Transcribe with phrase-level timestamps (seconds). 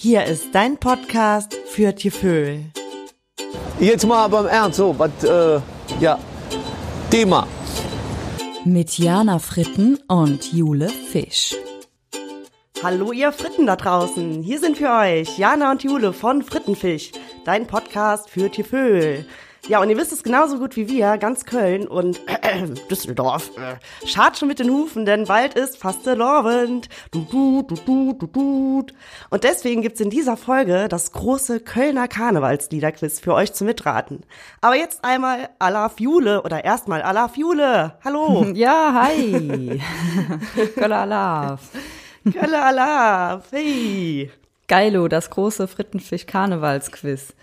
[0.00, 2.66] Hier ist dein Podcast für Tieföhl.
[3.80, 5.60] Jetzt mal beim Ernst, so, was, äh,
[5.98, 6.20] ja,
[7.10, 7.48] Thema.
[8.64, 11.56] Mit Jana Fritten und Jule Fisch.
[12.80, 14.40] Hallo ihr Fritten da draußen.
[14.40, 17.10] Hier sind für euch Jana und Jule von Frittenfisch,
[17.44, 19.26] dein Podcast für Tieföhl.
[19.68, 23.50] Ja, und ihr wisst es genauso gut wie wir, ganz Köln und äh, Düsseldorf.
[23.58, 26.88] Äh, schart schon mit den Hufen, denn bald ist Fastelovend.
[27.10, 28.86] Du, du, du, du, du, du.
[29.28, 34.22] Und deswegen gibt's in dieser Folge das große Kölner Karnevalsliederquiz für euch zu mitraten.
[34.62, 37.92] Aber jetzt einmal à la Fiule oder erstmal à la Fiule.
[38.02, 38.46] Hallo.
[38.54, 39.82] Ja, hi.
[40.74, 41.60] Köller Alaf.
[42.24, 43.52] Kölle Alaf.
[43.52, 44.30] Hey.
[44.66, 47.34] Geilo, das große Frittenfisch-Karnevalsquiz.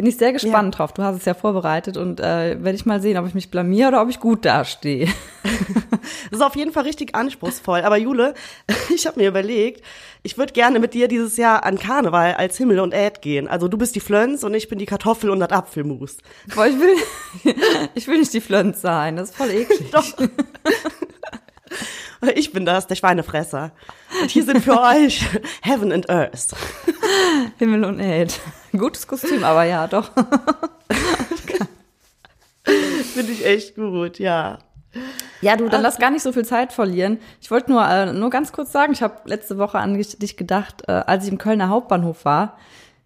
[0.00, 0.78] Bin ich sehr gespannt ja.
[0.78, 0.94] drauf.
[0.94, 3.88] Du hast es ja vorbereitet und äh, werde ich mal sehen, ob ich mich blamier
[3.88, 5.06] oder ob ich gut dastehe.
[5.42, 7.82] das ist auf jeden Fall richtig anspruchsvoll.
[7.82, 8.32] Aber Jule,
[8.94, 9.84] ich habe mir überlegt,
[10.22, 13.46] ich würde gerne mit dir dieses Jahr an Karneval als Himmel und Äd gehen.
[13.46, 16.16] Also du bist die Flöns und ich bin die Kartoffel und das Apfelmus.
[16.54, 17.54] Boah, ich will,
[17.94, 19.16] ich will nicht die Flöns sein.
[19.16, 19.90] Das ist voll eklig.
[19.90, 20.06] Doch.
[22.36, 23.72] Ich bin das, der Schweinefresser.
[24.22, 25.26] Und hier sind für euch
[25.60, 26.54] Heaven and Earth.
[27.58, 28.40] Himmel und Erd.
[28.78, 30.10] Gutes Kostüm, aber ja, doch.
[32.62, 34.58] Finde ich echt gut, ja.
[35.40, 37.18] Ja, du, dann lass gar nicht so viel Zeit verlieren.
[37.40, 40.82] Ich wollte nur, äh, nur ganz kurz sagen, ich habe letzte Woche an dich gedacht,
[40.86, 42.58] äh, als ich im Kölner Hauptbahnhof war,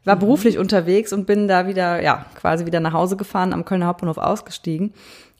[0.04, 0.20] war mhm.
[0.20, 4.18] beruflich unterwegs und bin da wieder, ja, quasi wieder nach Hause gefahren, am Kölner Hauptbahnhof
[4.18, 4.92] ausgestiegen.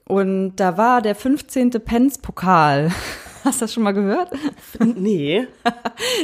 [0.06, 1.70] Und da war der 15.
[1.70, 2.90] Pence-Pokal.
[3.44, 4.30] Hast du das schon mal gehört?
[4.80, 5.46] Nee.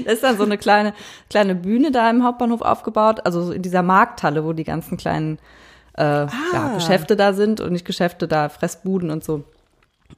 [0.05, 0.95] Das ist dann so eine kleine,
[1.29, 5.39] kleine Bühne da im Hauptbahnhof aufgebaut, also in dieser Markthalle, wo die ganzen kleinen
[5.95, 6.31] äh, ah.
[6.53, 9.45] ja, Geschäfte da sind und nicht Geschäfte da, Fressbuden und so.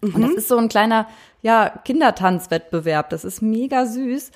[0.00, 0.14] Mhm.
[0.14, 1.06] Und das ist so ein kleiner,
[1.42, 3.10] ja, Kindertanzwettbewerb.
[3.10, 4.30] Das ist mega süß.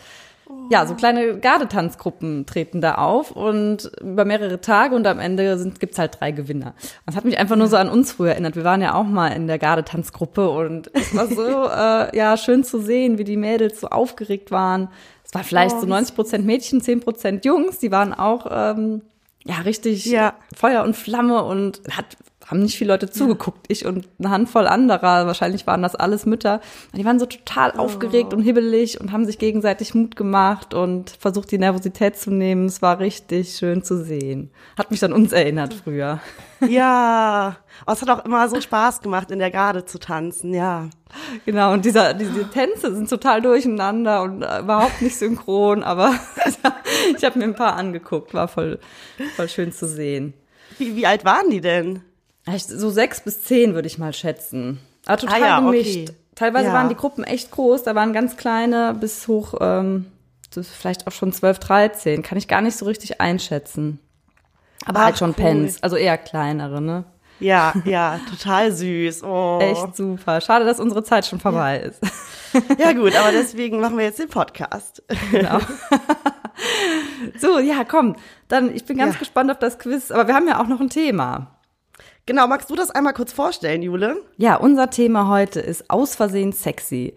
[0.70, 5.78] Ja, so kleine Gardetanzgruppen treten da auf und über mehrere Tage und am Ende sind,
[5.78, 6.74] gibt's halt drei Gewinner.
[7.04, 8.56] Das hat mich einfach nur so an uns früher erinnert.
[8.56, 12.64] Wir waren ja auch mal in der Gardetanzgruppe und es war so äh, ja schön
[12.64, 14.88] zu sehen, wie die Mädels so aufgeregt waren.
[15.24, 17.78] Es war vielleicht oh, so 90 Prozent Mädchen, 10 Prozent Jungs.
[17.78, 19.02] Die waren auch ähm,
[19.44, 20.34] ja richtig ja.
[20.54, 23.66] Feuer und Flamme und hat haben nicht viele Leute zugeguckt.
[23.68, 26.60] Ich und eine Handvoll anderer, wahrscheinlich waren das alles Mütter.
[26.94, 27.80] Die waren so total oh.
[27.80, 32.66] aufgeregt und hibbelig und haben sich gegenseitig Mut gemacht und versucht, die Nervosität zu nehmen.
[32.66, 34.50] Es war richtig schön zu sehen.
[34.78, 36.20] Hat mich an uns erinnert früher.
[36.66, 40.88] Ja, aber es hat auch immer so Spaß gemacht, in der Garde zu tanzen, ja.
[41.44, 46.14] Genau, und dieser, diese Tänze sind total durcheinander und äh, überhaupt nicht synchron, aber
[47.14, 48.78] ich habe mir ein paar angeguckt, war voll,
[49.36, 50.32] voll schön zu sehen.
[50.78, 52.00] Wie, wie alt waren die denn?
[52.58, 54.78] So sechs bis zehn würde ich mal schätzen.
[55.04, 56.10] Aber total ah, ja, gemischt.
[56.10, 56.16] Okay.
[56.34, 56.74] Teilweise ja.
[56.74, 60.06] waren die Gruppen echt groß, da waren ganz kleine bis hoch, ähm,
[60.50, 62.22] vielleicht auch schon zwölf, dreizehn.
[62.22, 64.00] Kann ich gar nicht so richtig einschätzen.
[64.84, 65.34] Aber Ach, halt schon cool.
[65.36, 67.04] Pens, also eher kleinere, ne?
[67.40, 69.22] Ja, ja, total süß.
[69.24, 69.58] Oh.
[69.60, 70.40] Echt super.
[70.40, 71.88] Schade, dass unsere Zeit schon vorbei ja.
[71.88, 72.00] ist.
[72.78, 75.02] Ja gut, aber deswegen machen wir jetzt den Podcast.
[75.30, 75.58] Genau.
[77.38, 78.16] So, ja, komm.
[78.48, 79.18] Dann, ich bin ganz ja.
[79.18, 81.55] gespannt auf das Quiz, aber wir haben ja auch noch ein Thema.
[82.26, 84.16] Genau, magst du das einmal kurz vorstellen, Jule?
[84.36, 87.14] Ja, unser Thema heute ist aus Versehen sexy.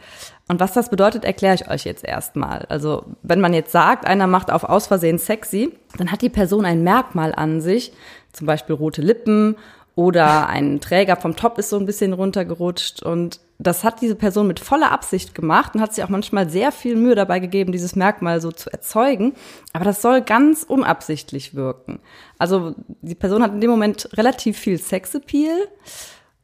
[0.47, 2.65] Und was das bedeutet, erkläre ich euch jetzt erstmal.
[2.69, 6.63] Also, wenn man jetzt sagt, einer macht auf aus Versehen sexy, dann hat die Person
[6.63, 7.91] ein Merkmal an sich,
[8.33, 9.57] zum Beispiel rote Lippen
[9.95, 14.47] oder ein Träger vom Top ist so ein bisschen runtergerutscht und das hat diese Person
[14.47, 17.93] mit voller Absicht gemacht und hat sich auch manchmal sehr viel Mühe dabei gegeben, dieses
[17.93, 19.33] Merkmal so zu erzeugen.
[19.73, 21.99] Aber das soll ganz unabsichtlich wirken.
[22.37, 25.67] Also die Person hat in dem Moment relativ viel Sexappeal.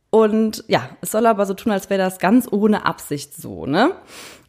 [0.10, 3.94] Und ja, es soll aber so tun, als wäre das ganz ohne Absicht so, ne?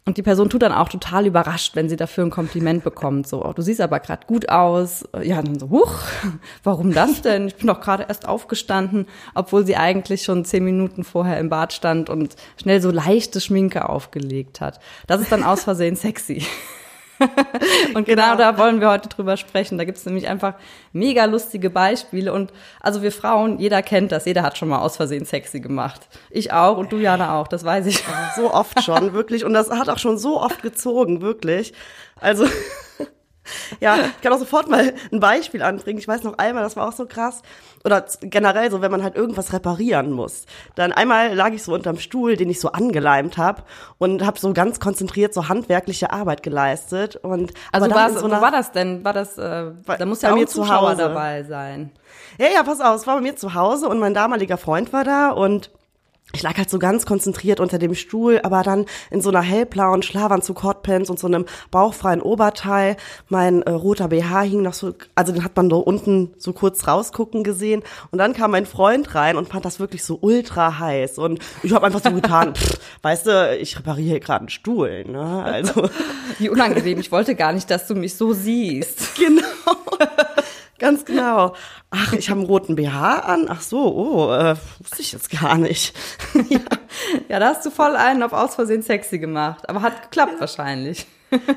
[0.07, 3.27] Und die Person tut dann auch total überrascht, wenn sie dafür ein Kompliment bekommt.
[3.27, 5.03] So, oh, du siehst aber gerade gut aus.
[5.21, 5.99] Ja, dann so, huch,
[6.63, 7.47] warum das denn?
[7.47, 11.73] Ich bin doch gerade erst aufgestanden, obwohl sie eigentlich schon zehn Minuten vorher im Bad
[11.73, 14.79] stand und schnell so leichte Schminke aufgelegt hat.
[15.07, 16.45] Das ist dann aus Versehen sexy.
[17.93, 18.31] und genau.
[18.31, 18.35] genau.
[18.35, 19.77] da wollen wir heute drüber sprechen.
[19.77, 20.53] Da gibt es nämlich einfach
[20.93, 22.33] mega lustige Beispiele.
[22.33, 26.07] Und also wir Frauen, jeder kennt das, jeder hat schon mal aus Versehen sexy gemacht.
[26.29, 28.03] Ich auch und du, Jana, auch, das weiß ich.
[28.35, 29.45] So oft schon, wirklich.
[29.45, 31.73] Und das hat auch schon so oft gezogen, wirklich.
[32.19, 32.45] Also
[33.79, 35.99] ja, ich kann auch sofort mal ein Beispiel anbringen.
[35.99, 37.41] Ich weiß noch einmal, das war auch so krass.
[37.83, 40.45] Oder generell so, wenn man halt irgendwas reparieren muss.
[40.75, 43.63] Dann einmal lag ich so unterm Stuhl, den ich so angeleimt habe
[43.97, 47.15] und habe so ganz konzentriert so handwerkliche Arbeit geleistet.
[47.17, 49.03] Und also war, so wo war das denn?
[49.05, 49.37] War das?
[49.37, 51.91] Äh, da muss ja auch ein Zuschauer dabei sein.
[52.37, 55.03] Ja, ja, pass auf, es war bei mir zu Hause und mein damaliger Freund war
[55.03, 55.71] da und
[56.33, 60.03] ich lag halt so ganz konzentriert unter dem Stuhl, aber dann in so einer hellblauen
[60.03, 62.97] Schlafanzug Hotpants und so einem bauchfreien Oberteil.
[63.29, 66.85] Mein äh, roter BH hing noch so, also den hat man da unten so kurz
[66.85, 67.81] rausgucken gesehen.
[68.11, 71.17] Und dann kam mein Freund rein und fand das wirklich so ultra heiß.
[71.17, 75.05] Und ich habe einfach so getan, pff, weißt du, ich repariere hier gerade einen Stuhl.
[75.05, 75.43] Ne?
[75.43, 75.89] Also
[76.39, 76.99] Wie unangenehm.
[76.99, 79.15] Ich wollte gar nicht, dass du mich so siehst.
[79.17, 79.43] genau.
[80.79, 81.55] Ganz genau.
[81.89, 83.47] Ach, ich habe einen roten BH an.
[83.49, 85.95] Ach so, oh, äh, wusste ich jetzt gar nicht.
[86.49, 86.59] ja.
[87.29, 89.67] Ja, da hast du voll einen auf aus Versehen sexy gemacht.
[89.69, 91.07] Aber hat geklappt wahrscheinlich.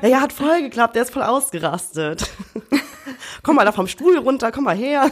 [0.01, 0.95] Ja, ja, hat voll geklappt.
[0.95, 2.29] Der ist voll ausgerastet.
[3.43, 5.11] komm mal da vom Stuhl runter, komm mal her.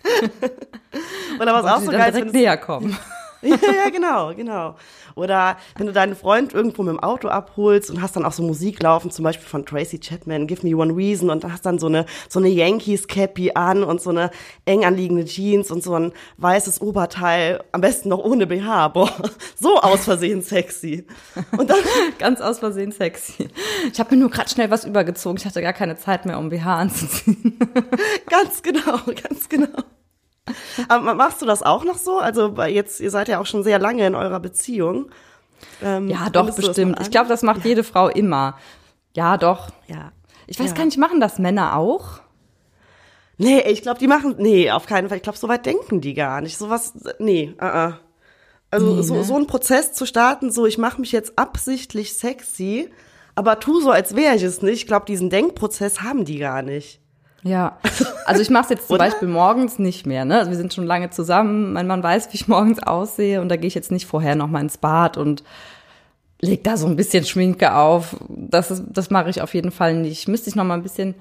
[1.40, 2.96] Oder was auch so geil ist, näher kommen.
[3.42, 4.76] Ja, ja, genau, genau.
[5.14, 8.42] Oder wenn du deinen Freund irgendwo mit dem Auto abholst und hast dann auch so
[8.42, 11.86] Musik laufen, zum Beispiel von Tracy Chapman, Give Me One Reason und hast dann so
[11.86, 14.30] eine, so eine Yankees-Cappy an und so eine
[14.64, 19.10] eng anliegende Jeans und so ein weißes Oberteil, am besten noch ohne BH, boah,
[19.58, 21.06] so aus Versehen sexy.
[21.56, 21.78] Und dann,
[22.18, 23.48] Ganz aus Versehen sexy.
[23.92, 25.38] Ich habe mir nur gerade schnell was übergezogen.
[25.38, 27.58] Ich hatte gar keine Zeit mehr, um BH anzuziehen.
[28.28, 29.84] ganz genau, ganz genau.
[30.88, 32.18] Aber machst du das auch noch so?
[32.18, 35.10] Also bei jetzt, ihr seid ja auch schon sehr lange in eurer Beziehung.
[35.82, 36.98] Ähm, Ja, doch, bestimmt.
[37.00, 38.56] Ich glaube, das macht jede Frau immer.
[39.14, 39.70] Ja, doch.
[39.86, 40.12] Ja.
[40.46, 40.74] Ich weiß Ja.
[40.76, 42.20] gar nicht, machen das Männer auch?
[43.36, 45.18] Nee, ich glaube, die machen, nee, auf keinen Fall.
[45.18, 46.58] Ich glaube, so weit denken die gar nicht.
[46.58, 47.92] Sowas, nee, uh -uh.
[48.70, 49.24] Also Nee, so, ne?
[49.24, 52.90] so einen Prozess zu starten, so ich mache mich jetzt absichtlich sexy,
[53.34, 54.74] aber tu so, als wäre ich es nicht.
[54.82, 57.00] Ich glaube, diesen Denkprozess haben die gar nicht.
[57.42, 57.78] Ja.
[58.26, 58.98] Also ich mache es jetzt zum?
[58.98, 60.24] Beispiel morgens nicht mehr.
[60.24, 60.38] Ne?
[60.38, 61.72] Also wir sind schon lange zusammen.
[61.72, 64.48] Mein Mann weiß, wie ich morgens aussehe und da gehe ich jetzt nicht vorher noch
[64.48, 65.44] mal ins Bad und
[66.40, 68.16] leg da so ein bisschen Schminke auf.
[68.28, 70.28] Das ist, das mache ich auf jeden Fall nicht.
[70.28, 71.14] Müsste ich noch mal ein bisschen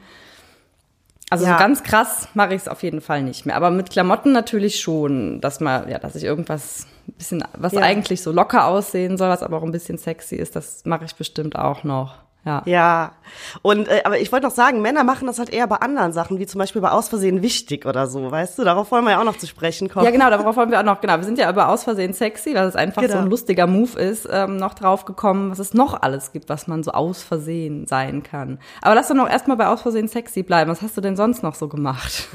[1.29, 1.53] also Ja.
[1.53, 3.55] so ganz krass mache ich es auf jeden Fall nicht mehr.
[3.57, 7.81] Aber mit Klamotten natürlich schon, dass mal, ja, dass ich irgendwas ein bisschen, was Ja.
[7.81, 11.15] eigentlich so locker aussehen soll, was aber auch ein bisschen sexy ist, das mache ich
[11.15, 12.15] bestimmt auch noch.
[12.47, 12.61] Ja.
[12.65, 13.11] Ja,
[13.61, 16.39] und äh, aber ich wollte noch sagen, Männer machen das halt eher bei anderen Sachen,
[16.39, 18.63] wie zum Beispiel bei Ausversehen wichtig oder so, weißt du?
[18.63, 20.05] Darauf wollen wir ja auch noch zu sprechen kommen.
[20.05, 21.17] Ja, genau, darauf wollen wir auch noch, genau.
[21.17, 23.19] Wir sind ja über aus Versehen sexy, weil es einfach so Genau.
[23.19, 26.83] ein lustiger Move ist, ähm, noch drauf gekommen, was es noch alles gibt, was man
[26.83, 28.59] so aus Versehen sein kann.
[28.81, 30.71] Aber lass doch noch erstmal bei aus Versehen sexy bleiben.
[30.71, 32.29] Was hast du denn sonst noch so gemacht?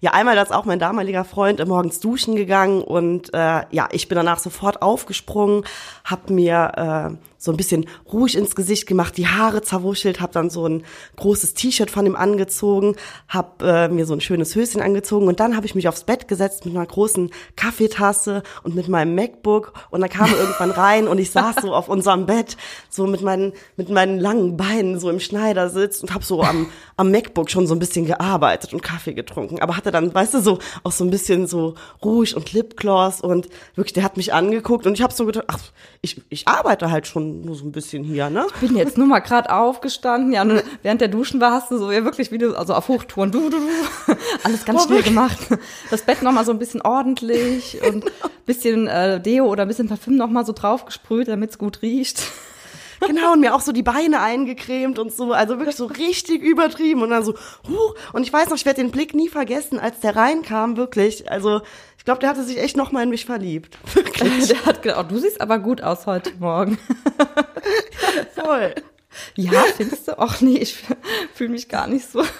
[0.00, 4.08] Ja, einmal da ist auch mein damaliger Freund morgens duschen gegangen und äh, ja, ich
[4.08, 5.64] bin danach sofort aufgesprungen,
[6.04, 10.50] hab mir äh, so ein bisschen ruhig ins Gesicht gemacht, die Haare zerwuschelt, hab dann
[10.50, 10.84] so ein
[11.16, 12.96] großes T-Shirt von ihm angezogen,
[13.28, 16.26] hab äh, mir so ein schönes Höschen angezogen und dann habe ich mich aufs Bett
[16.28, 21.08] gesetzt mit einer großen Kaffeetasse und mit meinem MacBook und dann kam er irgendwann rein
[21.08, 22.56] und ich saß so auf unserem Bett
[22.90, 27.12] so mit meinen mit meinen langen Beinen so im Schneidersitz und hab so am am
[27.12, 30.58] MacBook schon so ein bisschen gearbeitet und Kaffee getrunken, aber hatte dann, weißt du, so
[30.82, 34.94] auch so ein bisschen so Rouge und Lipgloss und wirklich, der hat mich angeguckt und
[34.94, 35.60] ich habe so gedacht, ach,
[36.00, 38.46] ich, ich arbeite halt schon nur so ein bisschen hier, ne?
[38.60, 40.32] bin jetzt nur mal gerade aufgestanden.
[40.32, 40.46] Ja,
[40.82, 43.50] während der Duschen war, hast du so ja wirklich wie du, also auf Hochtouren, du,
[43.50, 45.14] du, du, alles ganz schnell wirklich?
[45.14, 45.38] gemacht.
[45.90, 48.04] Das Bett noch mal so ein bisschen ordentlich und
[48.46, 52.22] bisschen äh, Deo oder ein bisschen Parfüm noch mal so draufgesprüht, damit es gut riecht.
[53.06, 57.02] Genau, und mir auch so die Beine eingecremt und so, also wirklich so richtig übertrieben
[57.02, 57.34] und dann so,
[57.68, 61.30] huh, und ich weiß noch, ich werde den Blick nie vergessen, als der reinkam, wirklich,
[61.30, 61.60] also
[61.96, 65.04] ich glaube, der hatte sich echt noch mal in mich verliebt, wirklich, Der hat gedacht,
[65.04, 66.78] oh, du siehst aber gut aus heute Morgen.
[68.34, 68.74] voll.
[69.34, 70.18] Ja, findest du?
[70.18, 70.82] Ach nee, ich
[71.34, 72.22] fühle mich gar nicht so.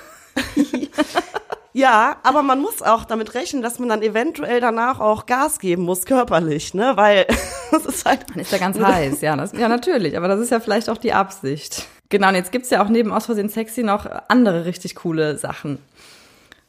[1.75, 5.83] Ja, aber man muss auch damit rechnen, dass man dann eventuell danach auch Gas geben
[5.83, 7.26] muss, körperlich, ne, weil
[7.71, 10.50] es ist halt, Dann ist er ganz heiß, ja, das, ja natürlich, aber das ist
[10.50, 11.87] ja vielleicht auch die Absicht.
[12.09, 15.78] Genau, und jetzt gibt's ja auch neben aus Versehen sexy noch andere richtig coole Sachen.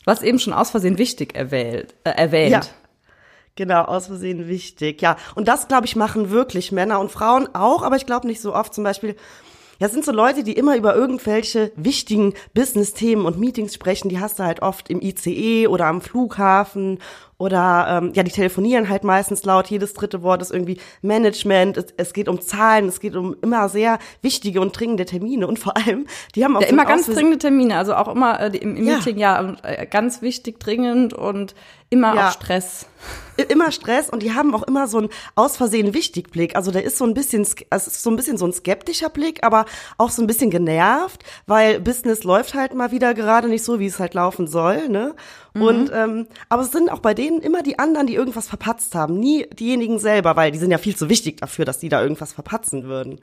[0.06, 2.52] Du hast eben schon aus Versehen wichtig erwählt, äh, erwähnt.
[2.52, 2.62] Ja.
[3.60, 5.18] Genau, aus Versehen wichtig, ja.
[5.36, 8.56] Und das, glaube ich, machen wirklich Männer und Frauen auch, aber ich glaube nicht so
[8.56, 8.74] oft.
[8.74, 9.18] Zum Beispiel,
[9.80, 14.08] ja, es sind so Leute, die immer über irgendwelche wichtigen Business-Themen und Meetings sprechen.
[14.08, 17.00] Die hast du halt oft im ICE oder am Flughafen
[17.38, 19.68] oder ähm, ja, die telefonieren halt meistens laut.
[19.68, 21.76] Jedes dritte Wort ist irgendwie Management.
[21.78, 25.60] Es, es geht um Zahlen, es geht um immer sehr wichtige und dringende Termine und
[25.60, 28.76] vor allem, die haben auch Ja, immer ganz dringende Termine, also auch immer äh, im,
[28.78, 28.96] im Ja.
[28.96, 31.56] Meeting, ja, äh, ganz wichtig, dringend und
[31.90, 32.28] immer Ja.
[32.28, 32.86] auch Stress.
[33.48, 36.56] immer Stress und die haben auch immer so einen aus Versehen wichtig Blick.
[36.58, 39.44] Also der ist so ein bisschen, es ist so ein bisschen so ein skeptischer Blick,
[39.46, 39.66] aber
[39.98, 43.86] auch so ein bisschen genervt, weil Business läuft halt mal wieder gerade nicht so, wie
[43.86, 45.16] es halt laufen soll, ne?
[45.56, 49.20] Und ähm, aber es sind auch bei denen immer die anderen, die irgendwas verpatzt haben,
[49.20, 52.34] nie diejenigen selber, weil die sind ja viel zu wichtig dafür, dass die da irgendwas
[52.34, 53.20] verpatzen würden.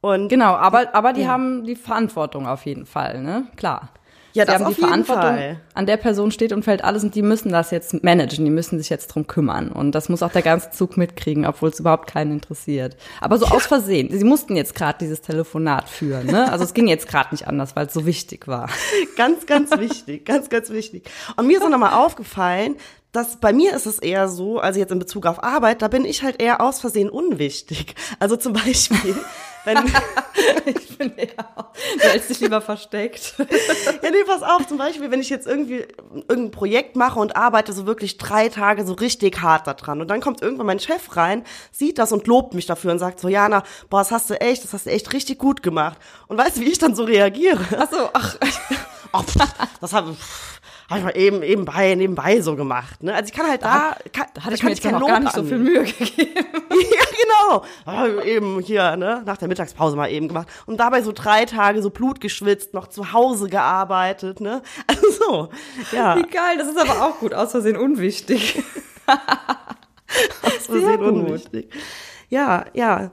[0.00, 3.46] Und Genau, aber, aber die haben die Verantwortung auf jeden Fall, ne?
[3.56, 3.90] Klar.
[4.32, 5.60] Ja, sie das haben die Verantwortung, Fall.
[5.74, 8.78] an der Person steht und fällt alles und die müssen das jetzt managen, die müssen
[8.78, 9.70] sich jetzt drum kümmern.
[9.72, 12.96] Und das muss auch der ganze Zug mitkriegen, obwohl es überhaupt keinen interessiert.
[13.20, 14.10] Aber so aus Versehen.
[14.10, 16.50] Sie mussten jetzt gerade dieses Telefonat führen, ne?
[16.50, 18.68] Also es ging jetzt gerade nicht anders, weil es so wichtig war.
[19.16, 21.08] Ganz, ganz wichtig, ganz, ganz wichtig.
[21.36, 22.76] Und mir ist auch nochmal aufgefallen,
[23.12, 26.04] dass bei mir ist es eher so, also jetzt in Bezug auf Arbeit, da bin
[26.04, 27.94] ich halt eher aus Versehen unwichtig.
[28.18, 29.16] Also zum Beispiel,
[29.68, 29.84] wenn,
[30.74, 31.44] ich bin eher,
[31.96, 33.34] du hältst dich lieber versteckt.
[33.38, 35.84] ja nee, pass auf, zum Beispiel, wenn ich jetzt irgendwie
[36.28, 40.08] irgendein Projekt mache und arbeite so wirklich drei Tage so richtig hart da dran und
[40.08, 43.28] dann kommt irgendwann mein Chef rein, sieht das und lobt mich dafür und sagt so,
[43.28, 45.98] Jana, boah, das hast du echt, das hast du echt richtig gut gemacht.
[46.26, 47.60] Und weißt du, wie ich dann so reagiere?
[47.78, 48.36] Ach so, ach,
[49.12, 49.36] Ach, pff,
[49.80, 50.16] das habe
[50.88, 53.02] hab ich mal eben, nebenbei, nebenbei so gemacht.
[53.02, 53.14] Ne?
[53.14, 55.34] Also ich kann halt da, kann, da hatte ich mir jetzt kein noch gar nicht
[55.34, 55.58] so viel.
[55.58, 56.30] Mühe gegeben.
[56.34, 58.18] ja, genau.
[58.20, 60.48] Ich eben hier, ne, nach der Mittagspause mal eben gemacht.
[60.64, 64.62] Und dabei so drei Tage so Blut geschwitzt, noch zu Hause gearbeitet, ne?
[64.86, 65.48] Also so,
[65.92, 66.16] ja.
[66.16, 68.62] Wie geil, das ist aber auch gut, aus Versehen unwichtig.
[70.42, 71.70] Aus Versehen unwichtig.
[72.30, 73.10] Ja, ja.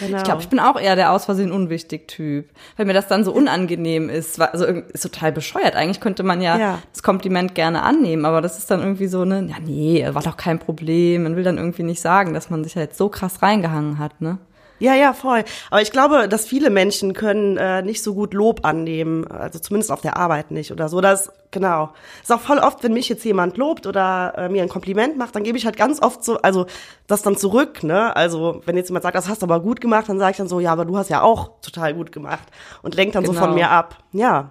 [0.00, 0.16] Genau.
[0.18, 3.24] Ich glaube, ich bin auch eher der aus Versehen unwichtig Typ, weil mir das dann
[3.24, 4.40] so unangenehm ist.
[4.40, 5.74] Also ist total bescheuert.
[5.76, 6.78] Eigentlich könnte man ja, Ja.
[6.92, 10.36] das Kompliment gerne annehmen, aber das ist dann irgendwie so eine, ja nee, war doch
[10.36, 11.22] kein Problem.
[11.24, 14.20] Man will dann irgendwie nicht sagen, dass man sich ja jetzt so krass reingehangen hat,
[14.20, 14.38] ne?
[14.78, 15.42] Ja, ja, voll.
[15.70, 19.90] Aber ich glaube, dass viele Menschen können äh, nicht so gut Lob annehmen, also zumindest
[19.90, 21.00] auf der Arbeit nicht oder so.
[21.00, 21.90] Das genau.
[22.22, 25.34] Ist auch voll oft, wenn mich jetzt jemand lobt oder äh, mir ein Kompliment macht,
[25.34, 26.66] dann gebe ich halt ganz oft so, also
[27.06, 28.14] das dann zurück, ne?
[28.14, 30.48] Also wenn jetzt jemand sagt, das hast du aber gut gemacht, dann sage ich dann
[30.48, 32.48] so, ja, aber du hast ja auch total gut gemacht
[32.82, 33.44] und lenkt dann so Genau.
[33.46, 33.98] von mir ab.
[34.12, 34.50] Ja,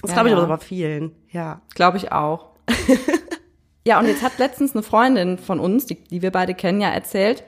[0.00, 0.38] das Ja, glaube ich ja.
[0.38, 1.14] aber bei vielen.
[1.30, 1.60] Ja.
[1.74, 2.46] Glaube ich auch.
[3.84, 6.88] ja, und jetzt hat letztens eine Freundin von uns, die, die wir beide kennen, ja
[6.88, 7.44] erzählt,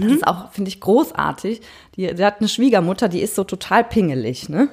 [0.00, 1.60] das ist auch, finde ich, großartig.
[1.96, 4.68] Die, die hat eine Schwiegermutter, die ist so total pingelig, ne?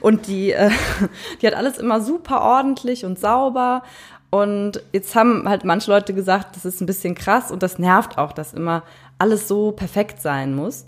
[0.00, 0.70] Und die, äh,
[1.42, 3.82] die hat alles immer super ordentlich und sauber.
[4.30, 8.18] Und jetzt haben halt manche Leute gesagt, das ist ein bisschen krass und das nervt
[8.18, 8.82] auch, dass immer
[9.18, 10.86] alles so perfekt sein muss.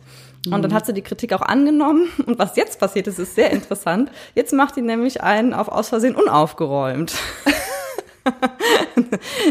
[0.52, 2.08] Und dann hat sie die Kritik auch angenommen.
[2.26, 4.10] Und was jetzt passiert ist, ist sehr interessant.
[4.34, 7.14] Jetzt macht die nämlich einen auf aus Versehen unaufgeräumt.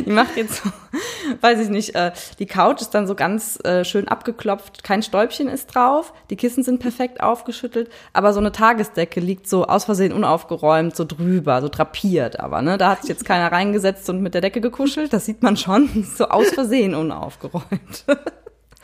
[0.05, 0.69] Die macht jetzt so,
[1.41, 5.47] weiß ich nicht, äh, die Couch ist dann so ganz äh, schön abgeklopft, kein Stäubchen
[5.47, 10.13] ist drauf, die Kissen sind perfekt aufgeschüttelt, aber so eine Tagesdecke liegt so aus Versehen
[10.13, 14.33] unaufgeräumt, so drüber, so drapiert, aber ne, da hat sich jetzt keiner reingesetzt und mit
[14.33, 18.05] der Decke gekuschelt, das sieht man schon, so aus Versehen unaufgeräumt.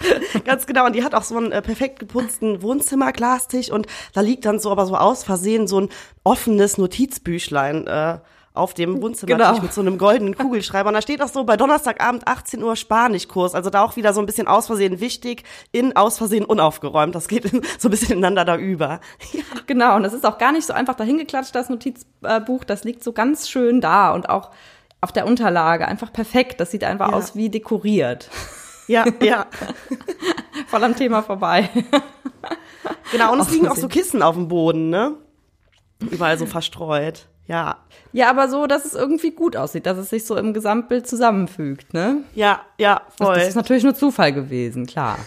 [0.46, 0.86] Ganz genau.
[0.86, 3.72] Und die hat auch so einen äh, perfekt geputzten Wohnzimmerglastisch.
[3.72, 5.90] Und da liegt dann so, aber so aus Versehen so ein
[6.24, 8.18] offenes Notizbüchlein äh,
[8.54, 9.62] auf dem Wohnzimmertisch Genau.
[9.62, 10.90] mit so einem goldenen Kugelschreiber.
[10.90, 13.56] Und da steht auch so bei Donnerstagabend 18 Uhr Spanischkurs.
[13.56, 17.16] Also da auch wieder so ein bisschen aus Versehen wichtig, in aus Versehen unaufgeräumt.
[17.16, 19.00] Das geht so ein bisschen ineinander da über.
[19.32, 19.42] Ja.
[19.68, 23.14] Genau, und das ist auch gar nicht so einfach dahingeklatscht, das Notizbuch, das liegt so
[23.14, 24.52] ganz schön da und auch
[25.00, 26.60] auf der Unterlage einfach perfekt.
[26.60, 27.14] Das sieht einfach Ja.
[27.16, 28.30] aus wie dekoriert.
[28.88, 29.46] Ja, ja.
[30.68, 31.70] Voll am Thema vorbei.
[33.12, 33.32] Genau.
[33.32, 33.88] Und es liegen auch so.
[33.88, 35.16] Kissen auf dem Boden, ne?
[36.00, 37.28] Überall so verstreut.
[37.52, 37.78] Ja.
[38.14, 41.94] Ja, aber so, dass es irgendwie gut aussieht, dass es sich so im Gesamtbild zusammenfügt,
[41.94, 42.24] ne?
[42.34, 43.36] Ja, ja, voll.
[43.36, 45.18] Das ist natürlich nur Zufall gewesen, klar.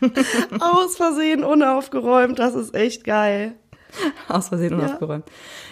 [0.60, 2.38] Aus Versehen unaufgeräumt.
[2.38, 3.54] Das ist echt geil.
[4.28, 5.24] Aus Versehen unaufgeräumt.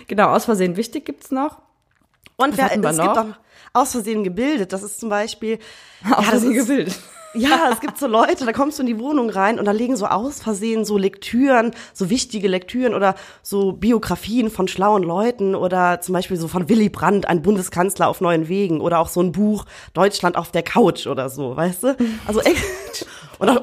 [0.06, 1.62] Genau, aus Versehen wichtig gibt's noch.
[2.36, 3.04] Und wer, es noch?
[3.04, 3.38] gibt auch
[3.72, 4.72] aus Versehen gebildet.
[4.72, 5.58] Das ist zum Beispiel.
[6.04, 6.98] Aus ja, das Versehen ist- gebildet.
[7.34, 9.96] Ja, es gibt so Leute, da kommst du in die Wohnung rein und da liegen
[9.96, 16.00] so aus Versehen so Lektüren, so wichtige Lektüren oder so Biografien von schlauen Leuten oder
[16.00, 19.32] zum Beispiel so von Willy Brandt, ein Bundeskanzler auf neuen Wegen oder auch so ein
[19.32, 21.96] Buch Deutschland auf der Couch oder so, weißt du?
[22.26, 23.06] Also echt.
[23.38, 23.62] Und dann, oh,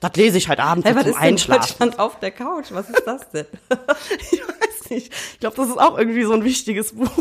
[0.00, 1.60] das lese ich halt abends Hey, zum ist Einschlafen.
[1.62, 2.66] Deutschland auf der Couch?
[2.70, 3.46] Was ist das denn?
[4.30, 5.12] Ich weiß nicht.
[5.32, 7.08] Ich glaube, das ist auch irgendwie so ein wichtiges Buch.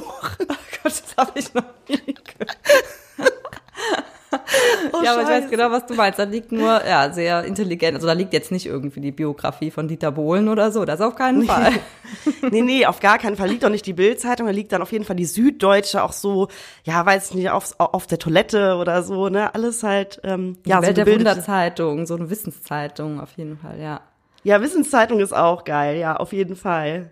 [0.48, 2.15] Oh Gott, das habe ich noch nie
[5.06, 6.20] ja, aber ich weiß genau, was du meinst.
[6.20, 7.96] Da liegt nur, ja, sehr intelligent.
[7.96, 10.84] Also da liegt jetzt nicht irgendwie die Biografie von Dieter Bohlen oder so.
[10.86, 11.72] Das auf keinen Fall.
[12.52, 13.50] Nee, nee, auf gar keinen Fall.
[13.50, 16.48] Liegt doch nicht die Bildzeitung, da liegt dann auf jeden Fall die Süddeutsche auch so,
[16.84, 19.54] ja, weiß nicht, auf, auf der Toilette oder so, ne?
[19.56, 23.80] Alles halt, ähm, ja, so Welt der gebildete- Wunderzeitung, so eine Wissenszeitung auf jeden Fall,
[23.80, 24.02] ja.
[24.44, 27.10] Ja, Wissenszeitung ist auch geil, ja, auf jeden Fall.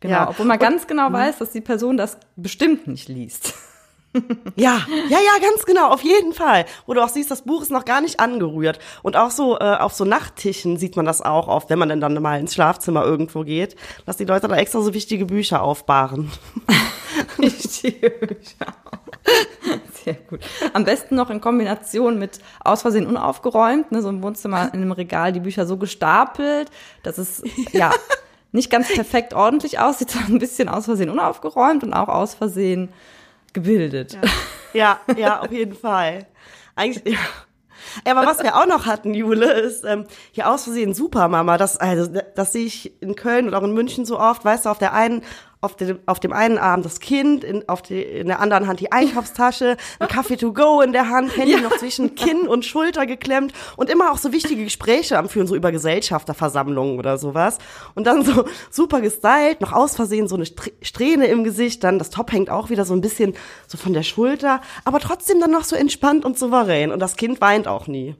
[0.00, 0.28] Genau, Ja.
[0.30, 3.52] obwohl man ganz genau weiß, dass die Person das bestimmt nicht liest.
[4.56, 6.64] Ja, ja, ja, ganz genau, auf jeden Fall.
[6.86, 8.80] Wo du auch siehst, das Buch ist noch gar nicht angerührt.
[9.02, 12.00] Und auch so äh, auf so Nachttischen sieht man das auch oft, wenn man denn
[12.00, 13.76] dann mal ins Schlafzimmer irgendwo geht,
[14.06, 16.30] dass die Leute da extra so wichtige Bücher aufbahren.
[17.38, 18.74] Richtige Bücher.
[20.04, 20.40] Sehr gut.
[20.72, 24.92] Am besten noch in Kombination mit aus Versehen unaufgeräumt, ne, so im Wohnzimmer in einem
[24.92, 26.70] Regal die Bücher so gestapelt,
[27.02, 27.92] dass es, ja,
[28.52, 32.88] nicht ganz perfekt ordentlich aussieht, sondern ein bisschen aus Versehen unaufgeräumt und auch aus Versehen
[33.52, 34.18] gebildet.
[34.72, 36.26] Ja, ja, ja auf jeden Fall.
[36.74, 37.20] Eigentlich, ja.
[38.06, 41.56] Ja, aber was wir auch noch hatten, Jule, ist ähm, hier aus Versehen Supermama.
[41.56, 44.44] Das, also, das sehe ich in Köln und auch in München so oft.
[44.44, 45.22] Weißt du, auf der einen
[45.60, 48.80] auf dem, auf dem einen Arm das Kind, in, auf die, in der anderen Hand
[48.80, 51.60] die Einkaufstasche, ein Kaffee to go in der Hand, Handy ja.
[51.60, 55.54] noch zwischen Kinn und Schulter geklemmt und immer auch so wichtige Gespräche am Führen, so
[55.54, 57.58] über Gesellschafterversammlungen oder sowas.
[57.94, 62.10] Und dann so super gestylt, noch aus Versehen so eine Strähne im Gesicht, dann das
[62.10, 63.34] Top hängt auch wieder so ein bisschen
[63.66, 66.90] so von der Schulter, aber trotzdem dann noch so entspannt und souverän.
[66.90, 68.16] Und das Kind weint auch nie.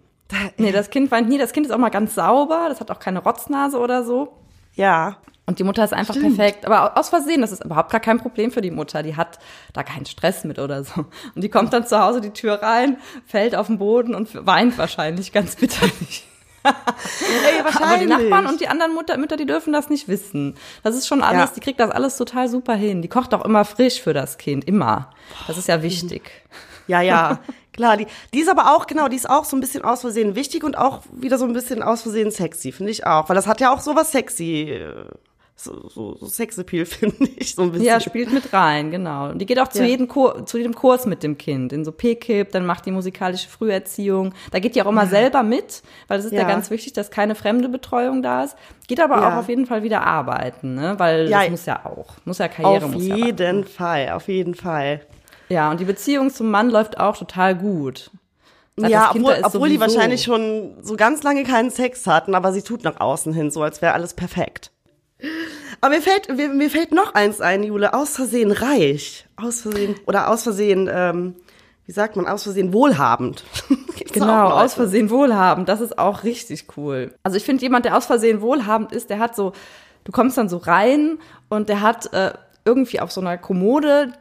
[0.59, 1.38] Nee, das Kind weint nie.
[1.38, 2.66] Das Kind ist auch mal ganz sauber.
[2.68, 4.37] Das hat auch keine Rotznase oder so.
[4.75, 5.16] Ja.
[5.50, 6.37] Und die Mutter ist einfach Stimmt.
[6.37, 6.64] perfekt.
[6.64, 9.02] Aber aus Versehen, das ist überhaupt gar kein Problem für die Mutter.
[9.02, 9.40] Die hat
[9.73, 11.07] da keinen Stress mit oder so.
[11.35, 14.78] Und die kommt dann zu Hause die Tür rein, fällt auf den Boden und weint
[14.78, 16.25] wahrscheinlich ganz bitterlich.
[16.62, 17.83] Ey, wahrscheinlich.
[17.83, 20.54] Aber die Nachbarn und die anderen Mutter, Mütter, die dürfen das nicht wissen.
[20.85, 21.54] Das ist schon alles, ja.
[21.57, 23.02] die kriegt das alles total super hin.
[23.02, 25.11] Die kocht auch immer frisch für das Kind, immer.
[25.49, 26.30] Das ist ja wichtig.
[26.87, 27.40] Ja, ja.
[27.73, 30.37] Klar, die, die ist aber auch, genau, die ist auch so ein bisschen aus Versehen
[30.37, 33.28] wichtig und auch wieder so ein bisschen aus Versehen sexy, finde ich auch.
[33.28, 35.07] Weil das hat ja auch so was sexy äh,
[35.64, 37.87] so, so, so Sexappeal, finde ich, so ein bisschen.
[37.87, 39.31] Ja, spielt mit rein, genau.
[39.31, 39.88] Und die geht auch zu, ja.
[39.88, 43.49] jedem Kur zu jedem Kurs mit dem Kind, in so PKIP, dann macht die musikalische
[43.49, 44.35] Früherziehung.
[44.50, 45.09] Da geht die auch immer ja.
[45.09, 46.40] selber mit, weil das ist ja.
[46.40, 46.49] ja.
[46.49, 48.57] ganz wichtig, dass keine fremde Betreuung da ist.
[48.88, 50.95] Geht aber auch auf jeden Fall wieder arbeiten, ne?
[50.99, 55.00] weil das muss ja auch, muss ja Karriere Auf muss jeden Fall, auf jeden Fall.
[55.49, 58.11] Ja, und die Beziehung zum Mann läuft auch total gut.
[58.76, 62.62] Seit ja, obwohl, obwohl die wahrscheinlich schon so ganz lange keinen Sex hatten, aber sie
[62.62, 64.71] tut nach außen hin so, als wäre alles perfekt.
[65.81, 69.27] Aber mir fällt, mir, mir fällt noch eins ein, Jule, aus Versehen reich.
[69.37, 71.35] Aus Versehen, oder aus Versehen, ähm,
[71.87, 73.45] wie sagt man, aus Versehen wohlhabend.
[74.12, 75.69] genau, aus Versehen wohlhabend.
[75.69, 77.15] Das ist auch richtig cool.
[77.23, 79.53] Also ich finde, jemand, der aus Versehen wohlhabend ist, der hat so,
[80.05, 82.33] du kommst dann so rein und der hat äh,
[82.65, 84.12] irgendwie auf so einer Kommode,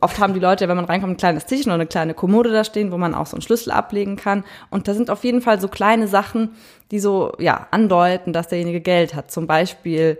[0.00, 2.64] oft haben die Leute, wenn man reinkommt, ein kleines Tischchen oder eine kleine Kommode da
[2.64, 4.44] stehen, wo man auch so einen Schlüssel ablegen kann.
[4.70, 6.50] Und da sind auf jeden Fall so kleine Sachen,
[6.90, 9.30] die so, ja, andeuten, dass derjenige Geld hat.
[9.30, 10.18] Zum Beispiel,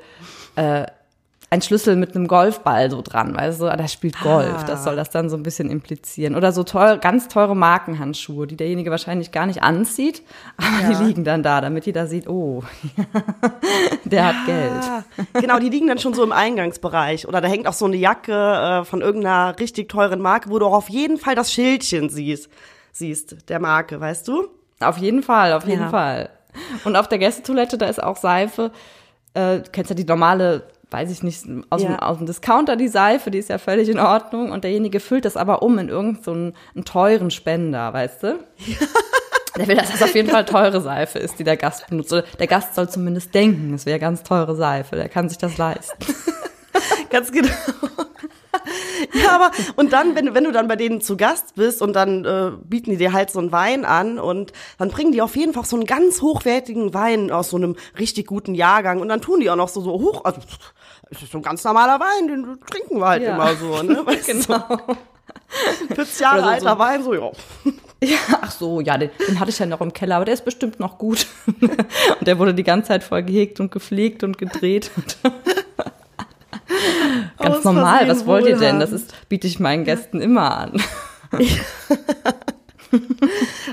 [0.57, 0.87] äh,
[1.53, 4.65] ein Schlüssel mit einem Golfball so dran, weißt du, ah, der spielt Golf, ah.
[4.65, 6.37] das soll das dann so ein bisschen implizieren.
[6.37, 10.23] Oder so teuer, ganz teure Markenhandschuhe, die derjenige wahrscheinlich gar nicht anzieht,
[10.56, 10.97] aber ja.
[10.97, 12.63] die liegen dann da, damit jeder sieht, oh,
[14.04, 14.26] der ja.
[14.28, 15.43] hat Geld.
[15.43, 17.26] Genau, die liegen dann schon so im Eingangsbereich.
[17.26, 20.67] Oder da hängt auch so eine Jacke äh, von irgendeiner richtig teuren Marke, wo du
[20.67, 22.49] auch auf jeden Fall das Schildchen siehst,
[22.93, 24.47] siehst, der Marke, weißt du?
[24.78, 25.89] Auf jeden Fall, auf jeden ja.
[25.89, 26.30] Fall.
[26.84, 28.73] Und auf der Gästetoilette, da ist auch Seife.
[29.34, 31.89] Äh, du kennst ja die normale weiß ich nicht, aus, ja.
[31.89, 35.25] dem, aus dem Discounter die Seife, die ist ja völlig in Ordnung und derjenige füllt
[35.25, 38.26] das aber um in irgendeinen so einen, einen teuren Spender, weißt du?
[38.67, 38.86] Ja.
[39.56, 42.13] Der will, dass das auf jeden Fall teure Seife ist, die der Gast benutzt.
[42.13, 45.58] Oder der Gast soll zumindest denken, es wäre ganz teure Seife, der kann sich das
[45.58, 45.99] leisten.
[47.10, 47.50] ganz genau.
[49.15, 52.25] ja, aber und dann, wenn, wenn du dann bei denen zu Gast bist und dann
[52.25, 55.52] äh, bieten die dir halt so einen Wein an und dann bringen die auf jeden
[55.52, 59.41] Fall so einen ganz hochwertigen Wein aus so einem richtig guten Jahrgang und dann tun
[59.41, 60.41] die auch noch so, so hoch, also
[61.10, 63.34] das ist so ein ganz normaler Wein, den trinken wir halt ja.
[63.34, 64.00] immer so, ne?
[64.06, 64.65] Weißt genau.
[64.69, 67.30] So, 40 Jahre also alter so, Wein, so, ja.
[68.02, 70.45] Ja, ach so, ja, den, den, hatte ich ja noch im Keller, aber der ist
[70.45, 71.26] bestimmt noch gut.
[71.60, 74.91] und der wurde die ganze Zeit voll gehegt und gepflegt und gedreht.
[77.39, 78.80] Ganz normal, was wollt ihr denn?
[78.80, 80.83] Das ist, biete ich meinen Gästen immer an.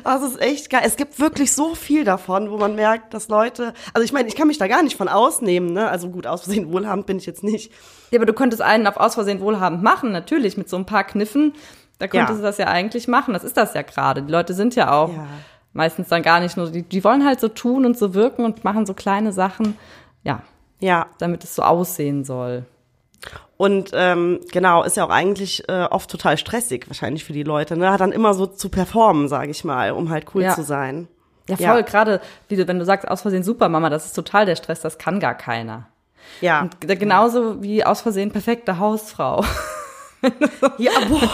[0.03, 0.83] Das ist echt geil.
[0.85, 4.35] Es gibt wirklich so viel davon, wo man merkt, dass Leute, also ich meine, ich
[4.35, 5.89] kann mich da gar nicht von ausnehmen, ne?
[5.89, 7.71] Also gut, aus Versehen wohlhabend bin ich jetzt nicht.
[8.11, 11.03] Ja, aber du könntest einen auf aus Versehen wohlhabend machen, natürlich, mit so ein paar
[11.03, 11.53] Kniffen.
[11.99, 12.37] Da könntest ja.
[12.37, 13.33] du das ja eigentlich machen.
[13.33, 14.21] Das ist das ja gerade.
[14.21, 15.27] Die Leute sind ja auch ja.
[15.73, 18.63] meistens dann gar nicht nur, die, die wollen halt so tun und so wirken und
[18.63, 19.77] machen so kleine Sachen.
[20.23, 20.41] Ja.
[20.79, 21.07] Ja.
[21.17, 22.65] Damit es so aussehen soll.
[23.57, 27.75] Und ähm, genau, ist ja auch eigentlich äh, oft total stressig wahrscheinlich für die Leute,
[27.75, 27.95] ne?
[27.97, 30.53] Dann immer so zu performen, sage ich mal, um halt cool ja.
[30.53, 31.07] zu sein.
[31.49, 31.81] Ja, voll, ja.
[31.81, 34.97] gerade wie du, wenn du sagst, aus Versehen Supermama, das ist total der Stress, das
[34.97, 35.87] kann gar keiner.
[36.41, 36.61] Ja.
[36.61, 39.43] Und genauso wie aus Versehen perfekte Hausfrau.
[40.77, 41.29] ja, boah.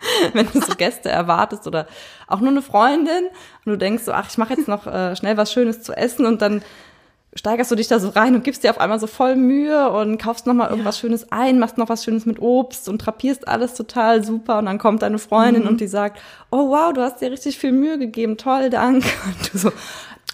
[0.32, 1.86] wenn du so Gäste erwartest oder
[2.26, 3.26] auch nur eine Freundin
[3.64, 6.26] und du denkst so, ach, ich mache jetzt noch äh, schnell was Schönes zu essen
[6.26, 6.62] und dann
[7.34, 10.18] steigerst du dich da so rein und gibst dir auf einmal so voll Mühe und
[10.18, 11.02] kaufst noch mal irgendwas ja.
[11.02, 14.78] Schönes ein, machst noch was Schönes mit Obst und trapierst alles total super und dann
[14.78, 15.68] kommt deine Freundin mhm.
[15.68, 19.08] und die sagt, oh wow, du hast dir richtig viel Mühe gegeben, toll, danke.
[19.26, 19.72] Und du so,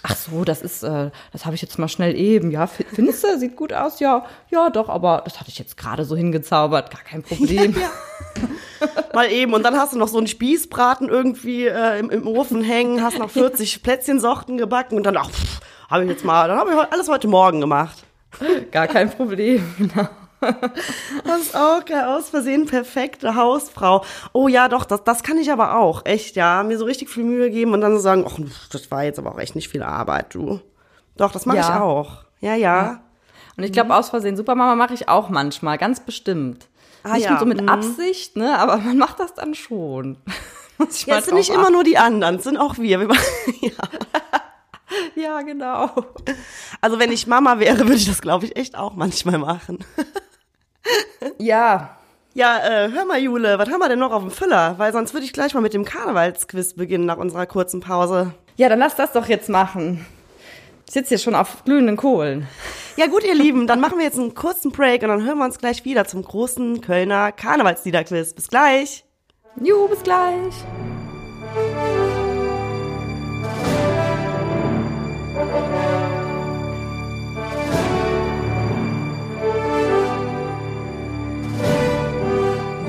[0.02, 3.38] ach so, das ist, äh, das habe ich jetzt mal schnell eben, ja, findest du,
[3.38, 7.02] sieht gut aus, ja, ja, doch, aber das hatte ich jetzt gerade so hingezaubert, gar
[7.02, 7.74] kein Problem.
[7.74, 8.48] Ja, ja.
[9.14, 12.62] mal eben und dann hast du noch so einen Spießbraten irgendwie äh, im, im Ofen
[12.62, 16.58] hängen, hast noch 40 Plätzchensorten gebacken und dann, ach, pff, habe ich jetzt mal, dann
[16.58, 18.04] habe ich alles heute Morgen gemacht.
[18.70, 20.08] Gar kein Problem, genau.
[21.24, 24.04] Das ist auch geil, aus Versehen perfekte Hausfrau.
[24.32, 26.04] Oh ja, doch, das, das kann ich aber auch.
[26.04, 26.62] Echt, ja.
[26.62, 28.38] Mir so richtig viel Mühe geben und dann so sagen, ach,
[28.70, 30.60] das war jetzt aber auch echt nicht viel Arbeit, du.
[31.16, 31.62] Doch, das mache Ja.
[31.76, 32.24] ich auch.
[32.40, 33.00] Ja, ja.
[33.56, 36.68] Und ich glaube, aus Versehen Supermama mache ich auch manchmal, ganz bestimmt.
[37.02, 37.68] Ah, nicht ja, so mit mhm.
[37.70, 38.58] Absicht, ne?
[38.58, 40.18] Aber man macht das dann schon.
[40.90, 43.00] Ich Ja, sind nicht drauf immer nur die anderen, sind auch wir.
[43.00, 43.08] wir
[43.62, 43.70] ja.
[45.16, 45.90] Ja, genau.
[46.80, 49.78] Also wenn ich Mama wäre, würde ich das, glaube ich, echt auch manchmal machen.
[51.38, 51.96] Ja,
[52.34, 54.74] Ja, äh, hör mal, Jule, was haben wir denn noch auf dem Füller?
[54.78, 58.34] Weil sonst würde ich gleich mal mit dem Karnevalsquiz beginnen nach unserer kurzen Pause.
[58.56, 60.06] Ja, dann lass das doch jetzt machen.
[60.86, 62.46] Ich sitze hier schon auf glühenden Kohlen.
[62.96, 65.44] Ja gut, ihr Lieben, dann machen wir jetzt einen kurzen Break und dann hören wir
[65.46, 68.34] uns gleich wieder zum großen Kölner Karnevalsliederquiz.
[68.34, 69.04] Bis gleich.
[69.60, 70.54] Juhu, bis gleich.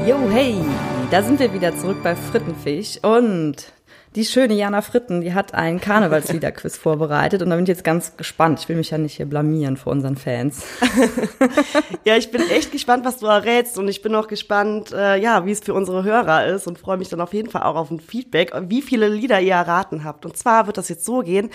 [0.07, 0.55] Jo, hey,
[1.11, 3.73] da sind wir wieder zurück bei Frittenfisch und
[4.15, 8.15] die schöne Jana Fritten, die hat einen Karnevalsliederquiz vorbereitet und da bin ich jetzt ganz
[8.15, 8.59] gespannt.
[8.61, 10.63] Ich will mich ja nicht hier blamieren vor unseren Fans.
[12.05, 15.45] Ja, ich bin echt gespannt, was du errätst und ich bin auch gespannt, äh, ja,
[15.45, 17.91] wie es für unsere Hörer ist und freue mich dann auf jeden Fall auch auf
[17.91, 20.25] ein Feedback, wie viele Lieder ihr erraten habt.
[20.25, 21.49] Und zwar wird das jetzt so gehen,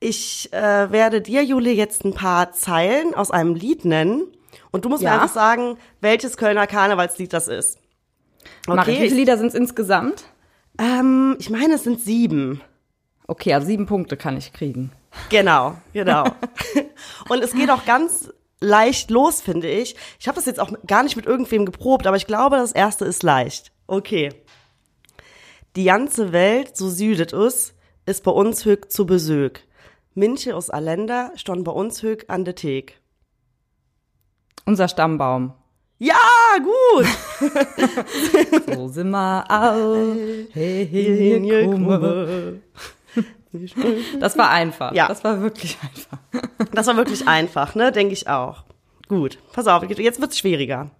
[0.00, 4.24] ich äh, werde dir, Jule, jetzt ein paar Zeilen aus einem Lied nennen
[4.72, 5.14] und du musst mir Ja.
[5.14, 7.78] einfach sagen, welches Kölner Karnevalslied das ist.
[8.66, 9.00] Mach ich.
[9.00, 10.24] Wie viele Lieder sind es insgesamt?
[10.78, 12.60] Ähm, ich meine, es sind sieben.
[13.26, 14.92] Okay, also sieben Punkte kann ich kriegen.
[15.30, 16.24] Genau, genau.
[17.28, 18.30] und es geht auch ganz
[18.60, 19.96] leicht los, finde ich.
[20.18, 23.04] Ich habe das jetzt auch gar nicht mit irgendwem geprobt, aber ich glaube, das erste
[23.04, 23.72] ist leicht.
[23.86, 24.30] Okay.
[25.76, 27.74] Die ganze Welt, so südet us,
[28.06, 29.66] ist bei uns hög zu Besög.
[30.14, 33.00] Minche aus Allender stond bei uns hög an der Thek.
[34.64, 35.54] Unser Stammbaum.
[35.98, 36.14] Ja,
[36.58, 37.06] gut.
[38.74, 40.46] So sind wir all.
[40.52, 42.60] Hey, hey, hier komme.
[44.18, 44.92] Das war einfach.
[44.92, 45.08] Ja.
[45.08, 46.18] Das war wirklich einfach.
[46.72, 47.92] Das war wirklich einfach, ne?
[47.92, 48.64] Denke ich auch.
[49.08, 50.90] Gut, pass auf, jetzt wird's schwieriger.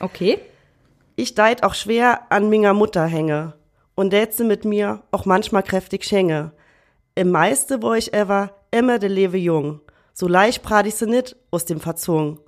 [0.00, 0.38] Okay.
[1.16, 3.54] Ich deit auch schwer an minger Mutter hänge
[3.94, 6.52] und dätze mit mir auch manchmal kräftig schänge.
[7.14, 9.80] Im meiste wo ich ever immer de lewe jung,
[10.14, 12.38] so leicht prat ich se nit aus dem Verzung.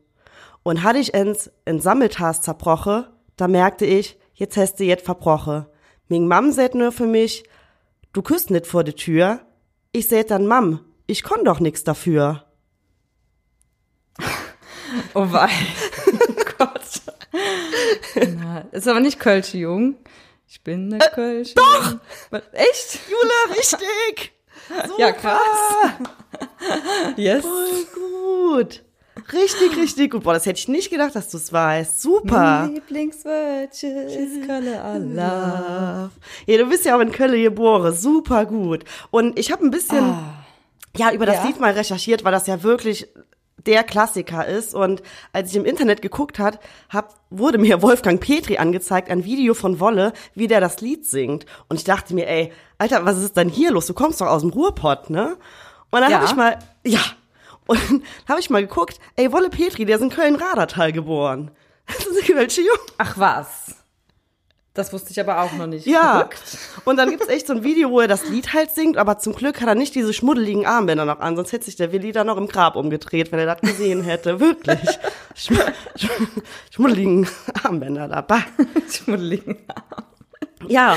[0.62, 5.70] Und hatte ich ens in Sammeltas zerbroche, da merkte ich, jetzt hast du jet verbroche.
[6.08, 7.44] Ming Mam sät nur für mich,
[8.12, 9.40] du küsst nit vor de Tür.
[9.92, 12.44] Ich sät dann Mam, ich konn doch nix dafür.
[15.14, 15.48] Oh wei.
[16.08, 17.02] Oh Gott.
[18.36, 19.94] Na, ist aber nicht Kölsche Jung.
[20.48, 21.96] Ich bin ne Kölsche Doch!
[22.50, 22.98] Echt?
[23.08, 24.32] Jule, richtig!
[24.98, 25.38] Ja, krass.
[27.16, 27.42] Yes.
[27.42, 28.84] Voll gut.
[29.32, 30.22] Richtig, richtig gut.
[30.24, 32.00] Boah, das hätte ich nicht gedacht, dass du es weißt.
[32.00, 32.68] Super.
[32.72, 36.10] Lieblingswörtchen ist Kölle Allah.
[36.46, 37.94] Ja, du bist ja auch in Köln geboren.
[37.94, 38.84] Super gut.
[39.10, 40.14] Und ich habe ein bisschen,
[40.96, 41.44] ja, über das Ja?
[41.46, 43.08] Lied mal recherchiert, weil das ja wirklich
[43.66, 44.74] der Klassiker ist.
[44.74, 45.02] Und
[45.32, 49.80] als ich im Internet geguckt hat, hab, wurde mir Wolfgang Petri angezeigt, ein Video von
[49.80, 51.46] Wolle, wie der das Lied singt.
[51.68, 53.86] Und ich dachte mir, ey, Alter, was ist denn hier los?
[53.86, 55.36] Du kommst doch aus dem Ruhrpott, ne?
[55.90, 56.18] Und dann Ja.
[56.18, 57.00] habe ich mal, ja,
[57.70, 61.50] und dann habe ich mal geguckt, ey, Wolle Petri, der ist in Köln-Radertal geboren.
[61.86, 62.78] Das ist welche Jung.
[62.98, 63.74] Ach was.
[64.74, 65.86] Das wusste ich aber auch noch nicht.
[65.86, 66.18] Ja.
[66.18, 66.58] Verrückt.
[66.84, 69.34] Und dann gibt's echt so ein Video, wo er das Lied halt singt, aber zum
[69.34, 72.22] Glück hat er nicht diese schmuddeligen Armbänder noch an, sonst hätte sich der Willi da
[72.22, 74.38] noch im Grab umgedreht, wenn er das gesehen hätte.
[74.38, 74.78] Wirklich.
[75.34, 75.58] Schm
[75.96, 76.28] schm
[76.70, 77.28] schmuddeligen
[77.64, 78.20] Armbänder da.
[78.20, 78.42] Bah.
[78.92, 79.58] Schmuddeligen.
[80.68, 80.96] Ja,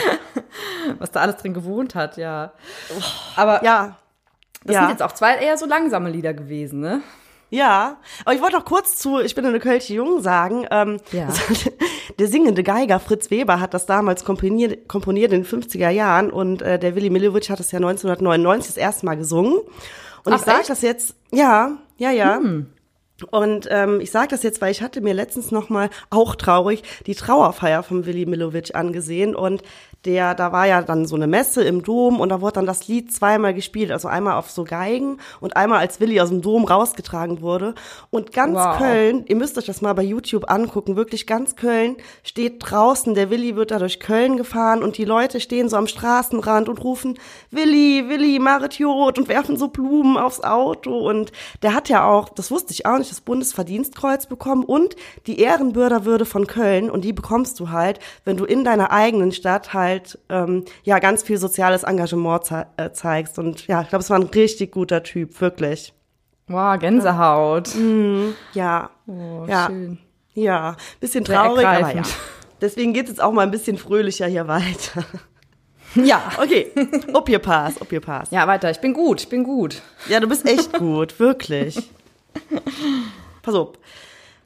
[0.99, 2.53] Was da alles drin gewohnt hat, ja.
[3.35, 3.97] Aber ja.
[4.65, 4.81] Das ja.
[4.81, 7.01] sind jetzt auch zwei eher so langsame Lieder gewesen, ne?
[7.53, 10.65] Ja, aber ich wollte noch kurz zu Ich bin eine Kölsche Jung sagen.
[10.71, 11.27] Ähm, Ja.
[12.19, 16.61] Der singende Geiger Fritz Weber hat das damals komponiert, komponiert in den 50er Jahren und
[16.61, 19.59] äh, der Willi Millowitsch hat das ja 1999 das erste Mal gesungen.
[20.23, 22.39] Und Ach, ich sage das jetzt, ja, ja, ja.
[23.23, 26.83] Und ähm, ich sage das jetzt, weil ich hatte mir letztens noch mal auch traurig
[27.05, 29.35] die Trauerfeier von Willi Millowitsch angesehen.
[29.35, 29.63] Und
[30.05, 32.87] der, da war ja dann so eine Messe im Dom und da wurde dann das
[32.87, 36.65] Lied zweimal gespielt, also einmal auf so Geigen und einmal als Willi aus dem Dom
[36.65, 37.73] rausgetragen wurde.
[38.09, 38.77] Und ganz Wow.
[38.77, 43.29] Köln, ihr müsst euch das mal bei YouTube angucken, wirklich ganz Köln steht draußen, der
[43.29, 47.17] Willi wird da durch Köln gefahren und die Leute stehen so am Straßenrand und rufen
[47.49, 51.09] Willi, Willi, Marit Jod und werfen so Blumen aufs Auto.
[51.09, 51.31] Und
[51.61, 54.95] der hat ja auch, das wusste ich auch nicht, das Bundesverdienstkreuz bekommen und
[55.27, 59.73] die Ehrenbürgerwürde von Köln und die bekommst du halt, wenn du in deiner eigenen Stadt
[59.73, 64.09] halt ähm, ja ganz viel soziales Engagement ze äh, zeigst und ja, ich glaube, es
[64.09, 65.93] war ein richtig guter Typ, wirklich.
[66.47, 67.69] Wow, Gänsehaut.
[68.53, 68.89] Ja.
[69.07, 69.67] Oh, ja.
[69.67, 69.99] schön.
[70.33, 72.01] Ja, bisschen traurig, aber ja.
[72.61, 75.05] Deswegen geht es jetzt auch mal ein bisschen fröhlicher hier weiter.
[75.95, 76.31] Ja.
[76.41, 76.71] Okay,
[77.13, 78.31] ob ihr pass, ob ihr pass.
[78.31, 78.71] Ja, weiter.
[78.71, 79.81] Ich bin gut, ich bin gut.
[80.09, 81.87] Ja, du bist echt gut, wirklich.
[83.41, 83.73] Pass auf.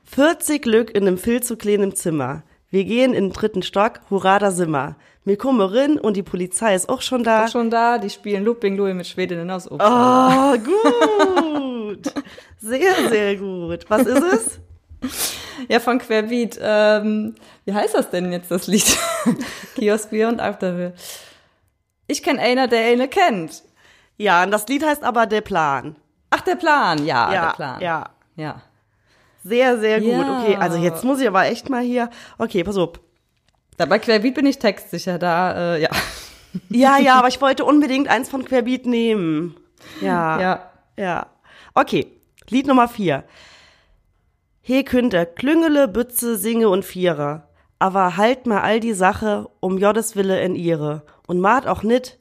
[0.05, 2.43] 40 Glück in einem viel zu kleinen Zimmer.
[2.69, 4.95] Wir gehen in den dritten Stock, hurra, da sind wir.
[5.37, 7.45] Kommen rein und die Polizei ist auch schon da.
[7.45, 9.85] Auch schon da, die spielen Looping Louis mit Schwedinnen aus Obst.
[9.85, 12.13] Oh, gut.
[12.59, 13.85] Sehr, sehr gut.
[13.89, 14.59] Was ist es?
[15.69, 16.59] Ja, von Querbeat.
[16.61, 17.33] Ähm,
[17.65, 18.85] wie heißt das denn jetzt, das Lied?
[19.75, 20.93] Kiosk Bier und Afterbier.
[22.05, 23.63] Ich kenne einer, der eine kennt.
[24.17, 25.95] Ja, und das Lied heißt aber Der Plan.
[26.37, 27.05] Ach, der Plan.
[27.05, 27.81] Ja, ja, der Plan.
[27.81, 28.09] ja.
[28.35, 28.61] Ja.
[29.43, 30.09] Sehr, sehr gut.
[30.09, 30.39] Ja.
[30.41, 32.09] Okay, also jetzt muss ich aber echt mal hier.
[32.37, 32.99] Okay, pass auf.
[33.77, 35.89] Da bei Querbeat bin ich textsicher, da, äh, ja.
[36.69, 39.55] Ja, ja, aber ich wollte unbedingt eins von Querbeat nehmen.
[40.01, 40.39] Ja.
[40.41, 40.71] Ja.
[40.97, 41.27] Ja.
[41.75, 42.07] Okay,
[42.49, 43.23] Lied Nummer vier.
[44.61, 47.47] He Künter, Klüngele, Bütze, Singe und Vierer.
[47.79, 51.03] Aber halt mal all die Sache um Jodes Wille in ihre.
[51.27, 52.17] Und maht auch nit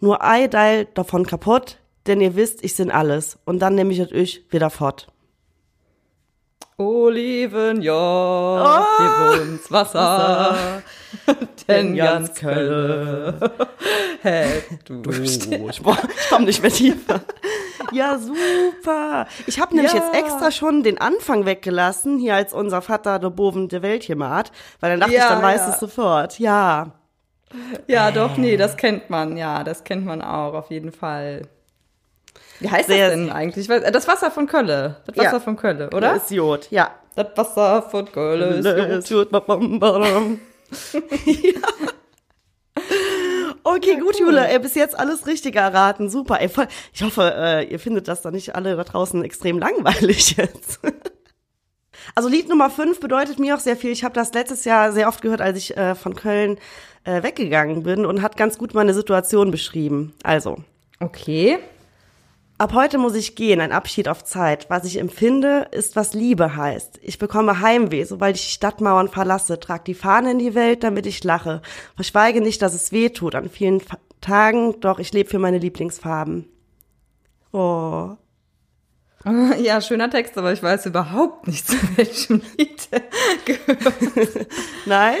[0.00, 3.38] nur ei Deil davon kaputt, denn ihr wisst, ich sind alles.
[3.44, 5.08] Und dann nehm ich euch wieder fort.
[6.80, 10.80] Oliven, ja, gib uns Wasser,
[11.66, 13.34] denn ganz Kölle
[14.22, 17.20] hätt du Ich, boah, ich komm nicht mehr tiefer.
[17.90, 19.26] Ja, super.
[19.48, 19.98] Ich habe nämlich Ja.
[19.98, 24.14] jetzt extra schon den Anfang weggelassen, hier als unser Vater der Boven der Welt hier
[24.16, 25.70] macht, weil dann dachte ich, Ja, dann weiß ja.
[25.70, 26.38] es sofort.
[26.38, 26.92] Ja.
[27.88, 31.42] Ja, doch, nee, das kennt man, ja, das kennt man auch, auf jeden Fall.
[32.60, 33.68] Wie heißt Sehr, das denn eigentlich?
[33.70, 34.96] Äh, Das Wasser von Kölle.
[35.06, 35.40] Das Wasser Ja.
[35.40, 36.16] von Kölle, oder?
[36.16, 36.90] Ist Jod, ja.
[37.14, 39.30] Das Wasser von Kölle ist Jod.
[41.26, 41.60] Ja.
[43.64, 46.08] Okay, gut, Jule, ey, bis jetzt alles richtig erraten.
[46.08, 46.40] Super.
[46.40, 50.36] Ey, voll, ich hoffe, äh, ihr findet das da nicht alle da draußen extrem langweilig
[50.36, 50.80] jetzt.
[52.14, 53.90] Also Lied Nummer 5 bedeutet mir auch sehr viel.
[53.90, 56.58] Ich habe das letztes Jahr sehr oft gehört, als ich äh, von Köln
[57.04, 60.14] äh, weggegangen bin und hat ganz gut meine Situation beschrieben.
[60.22, 60.56] Also,
[61.00, 61.58] Okay.
[62.58, 64.68] Ab heute muss ich gehen, ein Abschied auf Zeit.
[64.68, 66.98] Was ich empfinde, ist, was Liebe heißt.
[67.02, 71.06] Ich bekomme Heimweh, sobald ich die Stadtmauern verlasse, trag die Fahne in die Welt, damit
[71.06, 71.62] ich lache.
[71.94, 75.58] Verschweige nicht, dass es weh tut an vielen Fa Tagen, doch ich lebe für meine
[75.58, 76.48] Lieblingsfarben.
[77.52, 78.16] Oh.
[79.58, 82.88] Ja, schöner Text, aber ich weiß überhaupt nicht, zu welchem Lied
[83.44, 84.46] gehört.
[84.86, 85.20] Nein?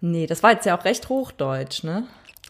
[0.00, 2.08] Nee, das war jetzt ja auch recht hochdeutsch, ne?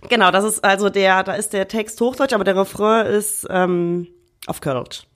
[0.08, 4.08] Genau, das ist also der, da ist der Text Hochdeutsch, aber der Refrain ist ähm,
[4.46, 5.06] auf Kölsch.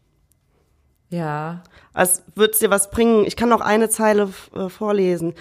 [1.11, 1.63] Ja.
[1.93, 3.25] Als würde es dir was bringen.
[3.27, 5.35] Ich kann noch eine Zeile äh, vorlesen.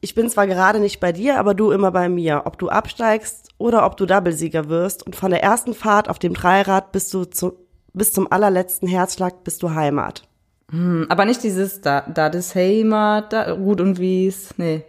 [0.00, 2.42] Ich bin zwar gerade nicht bei dir, aber du immer bei mir.
[2.44, 6.34] Ob du absteigst oder ob du Doublesieger wirst und von der ersten Fahrt auf dem
[6.34, 7.54] Dreirad bis du zu,
[7.92, 10.28] bis zum allerletzten Herzschlag bist du Heimat.
[10.70, 14.54] Hm, Aber nicht dieses da, da das Heimat, da Ruth und Wies.
[14.56, 14.84] Nee.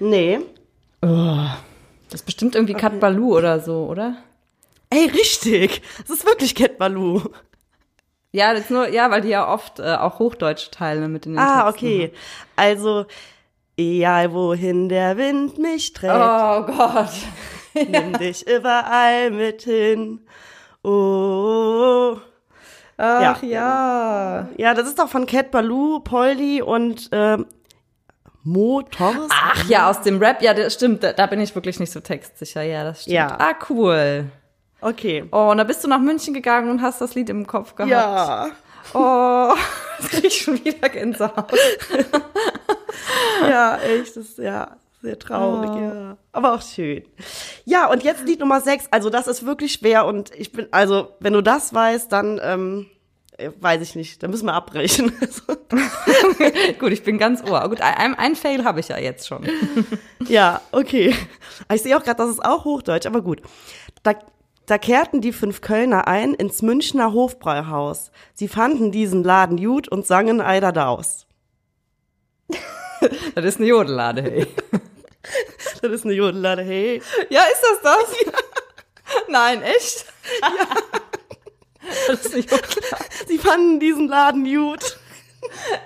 [0.00, 0.40] Nee.
[2.14, 4.14] Das ist bestimmt irgendwie Kat Baloo oder so, oder?
[4.88, 5.82] Ey, richtig.
[6.06, 7.20] Das ist wirklich Cat Baloo.
[8.30, 11.32] Ja, das ist nur, ja, weil die ja oft äh, auch hochdeutsche Teile mit in
[11.32, 12.12] den Ah, Texten okay.
[12.54, 13.06] Also,
[13.76, 16.12] egal wohin der Wind mich trägt.
[16.12, 16.72] haben.
[16.72, 17.10] Oh Gott.
[17.74, 20.20] Nimm dich überall mit hin.
[20.84, 22.16] Oh.
[22.96, 24.48] Ach ja.
[24.56, 27.46] Ja, das ist doch von Cat Baloo, Polly und ähm,
[28.44, 29.28] Mo Torres.
[29.30, 32.00] Ach ja, aus dem Rap, ja, das stimmt, da, da bin ich wirklich nicht so
[32.00, 32.62] textsicher.
[32.62, 33.14] Ja, das stimmt.
[33.14, 33.36] Ja.
[33.38, 34.26] Ah, cool.
[34.80, 35.24] Okay.
[35.32, 37.90] Oh, und da bist du nach München gegangen und hast das Lied im Kopf gehabt.
[37.90, 38.50] Ja.
[38.92, 39.54] Oh,
[39.98, 41.52] jetzt krieg ich schon wieder Gänsehaut.
[43.42, 46.16] Ja, echt, das ist ja sehr traurig, ja.
[46.32, 47.02] Aber auch schön.
[47.64, 48.88] Ja, und jetzt Lied Nummer 6.
[48.90, 52.86] Also, das ist wirklich schwer und ich bin, also, wenn du das weißt, dann, ähm,
[52.86, 52.93] äh,
[53.38, 55.12] weiß ich nicht, dann müssen wir abbrechen.
[56.78, 57.68] Gut, ich bin ganz ohr.
[57.68, 59.46] Gut, ein, ein Fail habe ich ja jetzt schon.
[60.26, 61.14] Ja, okay.
[61.70, 63.42] Ich sehe auch gerade, das ist auch Hochdeutsch, aber gut.
[64.04, 64.14] Da,
[64.64, 68.10] da kehrten die fünf Kölner ein ins Münchner Hofbräuhaus.
[68.32, 71.26] Sie fanden diesen Laden gut und sangen Eider Daus.
[73.34, 74.46] Das ist eine Jodellade, hey.
[75.82, 77.02] Das ist eine Jodellade, hey.
[77.28, 78.34] Ja, ist das das?
[79.28, 80.06] Nein, echt?
[80.40, 81.10] Ja.
[82.08, 83.04] Das ist nicht Jodellade.
[83.26, 84.98] Sie fanden diesen Laden gut.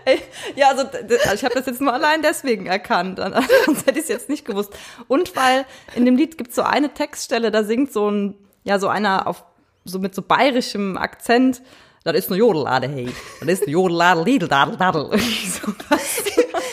[0.04, 0.20] Ey,
[0.54, 3.18] Ja, also d- ich habe das jetzt nur allein deswegen erkannt,
[3.66, 4.70] sonst hätte ich es jetzt nicht gewusst.
[5.08, 5.64] Und weil
[5.96, 9.26] in dem Lied gibt es so eine Textstelle, da singt so ein, ja, so einer
[9.26, 9.44] auf,
[9.84, 11.60] so mit so bayerischem Akzent,
[12.04, 13.08] das ist eine Jodellade, hey.
[13.40, 15.10] Das ist eine Jodellade, Lidl, Dadel, Dadel.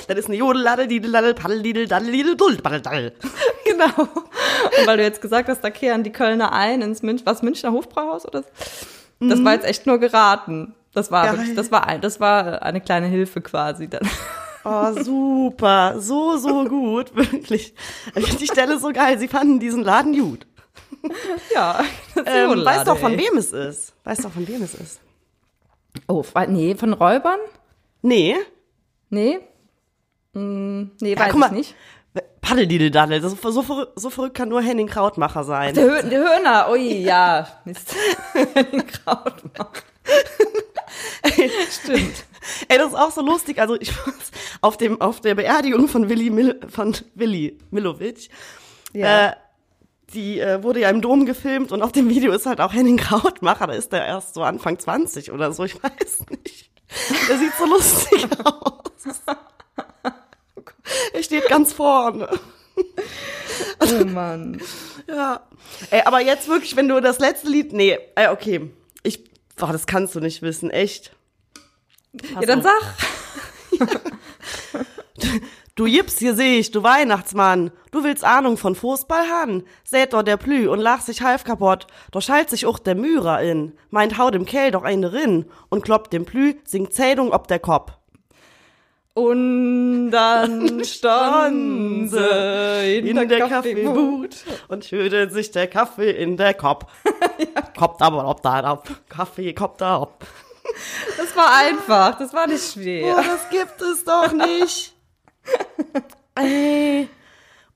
[0.08, 3.14] Das ist eine Jodellade, Didel, Paddel, Didel, Daddel, Didel, Duld, Paddel, Daddel.
[3.66, 3.86] Genau.
[3.98, 7.72] Und weil du jetzt gesagt hast, da kehren die Kölner ein ins Münch, was Münchner
[7.72, 8.44] Hofbrauhaus oder?
[8.44, 8.48] so?
[9.20, 10.76] Das war jetzt echt nur geraten.
[10.94, 11.38] Das war, Geil.
[11.38, 14.08] wirklich, das war, ein, das war eine kleine Hilfe quasi dann.
[14.64, 15.96] Oh, super.
[16.00, 17.16] So, so gut.
[17.16, 17.74] Wirklich.
[18.16, 19.20] Ich finde die Stelle so geil.
[19.20, 20.48] Sie fanden diesen Laden gut.
[21.54, 21.84] Ja.
[22.26, 23.94] Ähm, weißt du auch, von wem es ist?
[24.06, 25.02] Weißt du auch, von wem es ist?
[26.08, 27.40] Oh, nee, von Räubern?
[28.02, 28.36] Nee.
[29.10, 29.40] Nee?
[30.34, 31.46] Hm, nee, Ja, weiß mal.
[31.48, 31.76] ich nicht.
[33.24, 35.74] Ist So, so, so verrückt kann nur Henning Krautmacher sein.
[35.74, 37.48] Der, Hö der Höhner, ui, ja.
[37.66, 37.96] Mist.
[38.56, 39.84] Den Kraut machen.
[41.72, 42.26] Stimmt.
[42.68, 43.60] Ey, das ist auch so lustig.
[43.60, 44.32] Also ich muss
[44.62, 48.30] auf dem auf der Beerdigung von Willi Mil von Willi Milovic.
[48.94, 49.30] Ja.
[49.30, 49.34] Äh,
[50.14, 52.98] die äh, wurde ja im Dom gefilmt und auf dem Video ist halt auch Henning
[52.98, 53.68] Krautmacher.
[53.68, 55.64] Da ist der erst so Anfang 20 oder so.
[55.64, 56.70] Ich weiß nicht.
[57.28, 59.22] Der sieht so lustig aus.
[61.14, 62.30] Er steht ganz vorne.
[63.80, 64.62] Oh Mann.
[65.08, 65.48] Ja.
[65.92, 67.74] Ey, aber jetzt wirklich, wenn du das letzte Lied.
[67.74, 68.72] Nee, ey, okay.
[69.04, 69.24] Ich.
[69.56, 71.16] Boah, das kannst du nicht wissen, echt.
[72.34, 72.82] Ja, dann sag.
[75.76, 77.72] Du Jips, hier seh ich, du Weihnachtsmann.
[77.92, 79.64] Du willst Ahnung von Fußball han.
[79.84, 81.88] Sät doch der Plü und lach sich halb kaputt.
[82.12, 83.74] Doch schalt sich auch der Mührer in.
[83.90, 85.46] Meint hau dem Kell doch eine rin.
[85.68, 87.92] Und kloppt dem Plü, singt Zählung ob der Kopf.
[89.16, 94.36] Und dann stand sie in, In der, Kaffeebude.
[94.68, 96.86] Und schüttet sich der Kaffee in der Kopf.
[97.78, 98.88] Kommt aber ob da ab.
[99.10, 100.26] Kaffee kommt da ab.
[101.18, 103.16] Das war einfach, das war nicht Oh, schwer.
[103.16, 104.94] das gibt es doch nicht.
[106.36, 107.08] Ey.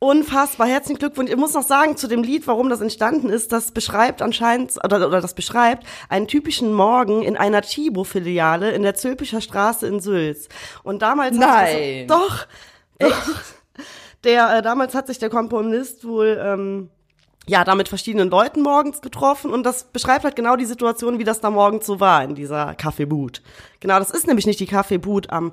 [0.02, 1.30] Unfassbar, herzlichen Glückwunsch.
[1.30, 5.06] Ich muss noch sagen zu dem Lied, warum das entstanden ist, das beschreibt anscheinend, oder,
[5.06, 10.48] oder das beschreibt einen typischen Morgen in einer Chibo-Filiale in der Zülpicher Straße in Sülz.
[10.84, 11.76] Und damals hat Nein.
[11.76, 12.48] sich das, doch,
[13.00, 13.42] doch.
[14.24, 16.90] Der, äh, damals hat sich der Komponist wohl, ähm,
[17.46, 21.24] ja, da mit verschiedenen Leuten morgens getroffen und das beschreibt halt genau die Situation, wie
[21.26, 23.42] das da morgens so war in dieser Kaffeeboot.
[23.82, 25.52] Genau, das ist nämlich nicht die Kaffeeboot am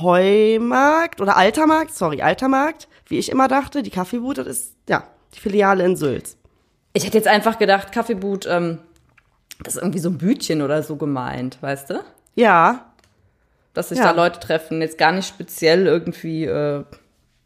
[0.00, 5.40] Heumarkt oder Altermarkt, sorry, Altermarkt, wie ich immer dachte, die Kaffeeboot, das ist, ja, die
[5.40, 6.36] Filiale in Sülz.
[6.92, 8.78] Ich hätte jetzt einfach gedacht, Kaffeeboot, ähm,
[9.62, 12.00] das ist irgendwie so ein Bütchen oder so gemeint, weißt du?
[12.34, 12.84] Ja,
[13.74, 14.04] Dass sich Ja.
[14.04, 16.84] da Leute treffen, jetzt gar nicht speziell irgendwie, äh,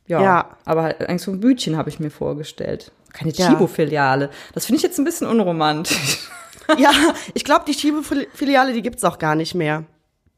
[0.07, 0.57] ja, Ja.
[0.65, 2.91] aber halt eigentlich so ein Bütchen habe ich mir vorgestellt.
[3.13, 3.33] Keine.
[3.33, 4.31] Chibo-Filiale.
[4.55, 6.31] Das finde ich jetzt ein bisschen unromantisch.
[6.79, 6.91] ja,
[7.35, 9.85] ich glaube, die Schiebe-Filiale, die gibt's auch gar nicht mehr.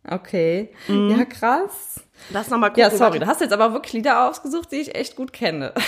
[0.09, 0.71] Okay.
[0.89, 1.11] Mhm.
[1.17, 2.01] Ja, krass.
[2.31, 2.83] Lass noch mal gucken.
[2.83, 5.73] Ja, sorry, du hast jetzt aber wirklich Lieder ausgesucht, die ich echt gut kenne.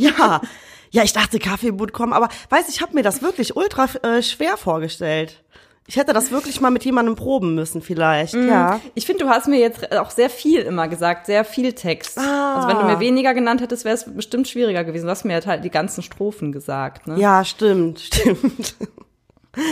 [0.00, 0.40] Ja,
[0.92, 4.56] ja, ich dachte Kaffeeboot kommen, aber weiß, ich habe mir das wirklich ultra äh, schwer
[4.56, 5.42] vorgestellt.
[5.88, 8.34] Ich hätte das wirklich mal mit jemandem proben müssen, vielleicht.
[8.34, 8.78] Ja.
[8.94, 12.18] Ich finde, du hast mir jetzt auch sehr viel immer gesagt, sehr viel Text.
[12.18, 15.06] Also wenn du mir weniger genannt hättest, wäre es bestimmt schwieriger gewesen.
[15.06, 17.06] Du hast mir halt die ganzen Strophen gesagt.
[17.06, 17.18] Ne?
[17.18, 18.76] Ja, stimmt, stimmt.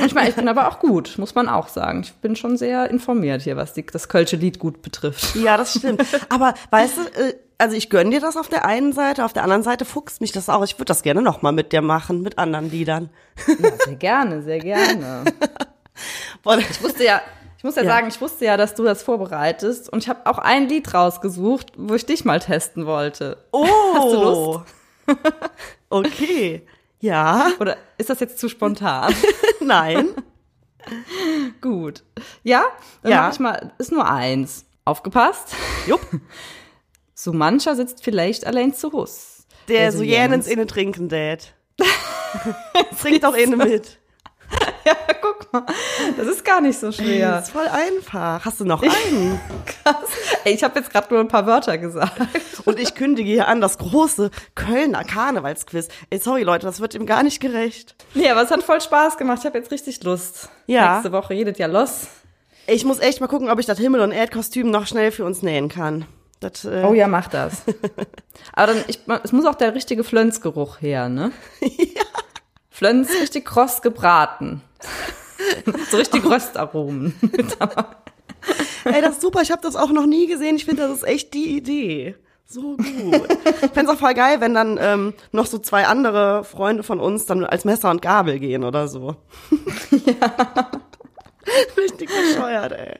[0.00, 2.02] Und ich meine, ich bin aber auch gut, muss man auch sagen.
[2.02, 5.36] Ich bin schon sehr informiert hier, was die, das Kölsche Lied gut betrifft.
[5.36, 6.02] Ja, das stimmt.
[6.28, 9.42] Aber weißt du, äh, also ich gönn dir das auf der einen Seite, auf der
[9.42, 10.62] anderen Seite fuchst mich das auch.
[10.64, 13.10] Ich würde das gerne noch mal mit dir machen, mit anderen Liedern.
[13.46, 15.24] Ja, sehr gerne, sehr gerne.
[16.70, 17.20] Ich wusste ja,
[17.58, 17.88] ich muss ja, Ja.
[17.88, 21.72] sagen, ich wusste ja, dass du das vorbereitest und ich habe auch ein Lied rausgesucht,
[21.76, 23.38] wo ich dich mal testen wollte.
[23.52, 23.66] Oh.
[23.94, 24.60] Hast du Lust?
[25.88, 26.66] Okay.
[27.06, 27.52] Ja.
[27.60, 29.14] Oder ist das jetzt zu spontan?
[29.60, 30.08] Nein.
[31.60, 32.02] Gut.
[32.42, 32.64] Ja?
[33.02, 33.22] Dann Ja.
[33.22, 34.66] mach ich mal, ist nur eins.
[34.84, 35.54] Aufgepasst?
[35.86, 36.00] Jupp.
[37.18, 39.46] So mancher sitzt vielleicht allein zu Hus.
[39.68, 41.54] Der so jänens innen trinken dät.
[43.00, 43.98] Trinkt doch innen mit.
[44.86, 45.64] Ja, guck mal.
[46.16, 47.32] Das ist gar nicht so schwer.
[47.32, 48.44] Das ist voll einfach.
[48.44, 49.40] Hast du noch einen?
[49.66, 49.96] Krass.
[50.44, 52.12] Ey, ich habe jetzt gerade nur ein paar Wörter gesagt.
[52.64, 55.88] Und ich kündige hier an das große Kölner Karnevalsquiz.
[56.10, 57.96] Ey, sorry Leute, das wird ihm gar nicht gerecht.
[58.14, 59.38] Nee, aber es hat voll Spaß gemacht.
[59.40, 60.48] Ich habe jetzt richtig Lust.
[60.66, 60.94] Ja.
[60.94, 62.06] Nächste Woche jedes Jahr los.
[62.68, 65.42] Ich muss echt mal gucken, ob ich das Himmel- und Erdkostüm noch schnell für uns
[65.42, 66.04] nähen kann.
[66.40, 67.62] Das, äh, Oh ja, mach das.
[68.52, 71.32] Aber dann, ich, es muss auch der richtige Flönsgeruch her, ne?
[71.60, 72.02] Ja.
[72.76, 74.60] Flöns richtig kross gebraten.
[75.90, 77.14] so richtig Röstaromen.
[78.84, 79.40] Ey, das ist super.
[79.40, 80.56] Ich habe das auch noch nie gesehen.
[80.56, 82.16] Ich finde, das ist echt die Idee.
[82.44, 83.28] So gut.
[83.62, 87.24] Ich fände auch voll geil, wenn dann ähm, noch so zwei andere Freunde von uns
[87.24, 89.16] dann als Messer und Gabel gehen oder so.
[90.04, 90.70] Ja.
[91.78, 92.98] Richtig bescheuert, ey.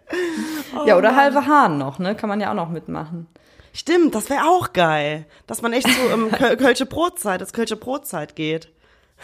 [0.75, 2.15] Oh, ja, oder halbe Hahn noch, ne?
[2.15, 3.27] Kann man ja auch noch mitmachen.
[3.75, 5.27] Stimmt, das wäre auch geil.
[5.47, 8.71] Dass man echt so im Köl Kölsche Brotzeit, das Kölsche Brotzeit geht.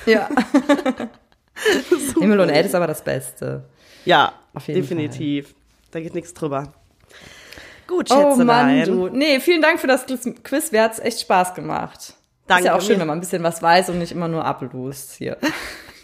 [0.06, 0.28] Ja.
[2.20, 3.64] Himmel und Erde ist aber das Beste.
[4.04, 5.54] Ja, Auf jeden definitiv.
[5.90, 6.72] Da geht nichts drüber.
[7.86, 8.78] Gut, Oh Schätzelein.
[8.78, 9.08] Mann, du.
[9.08, 10.06] Nee, vielen Dank für das
[10.44, 10.72] Quiz.
[10.72, 12.14] Mir hat's echt Spaß gemacht.
[12.46, 14.44] Danke Ist ja auch schön, wenn man ein bisschen was weiß und nicht immer nur
[14.44, 15.36] abelust hier.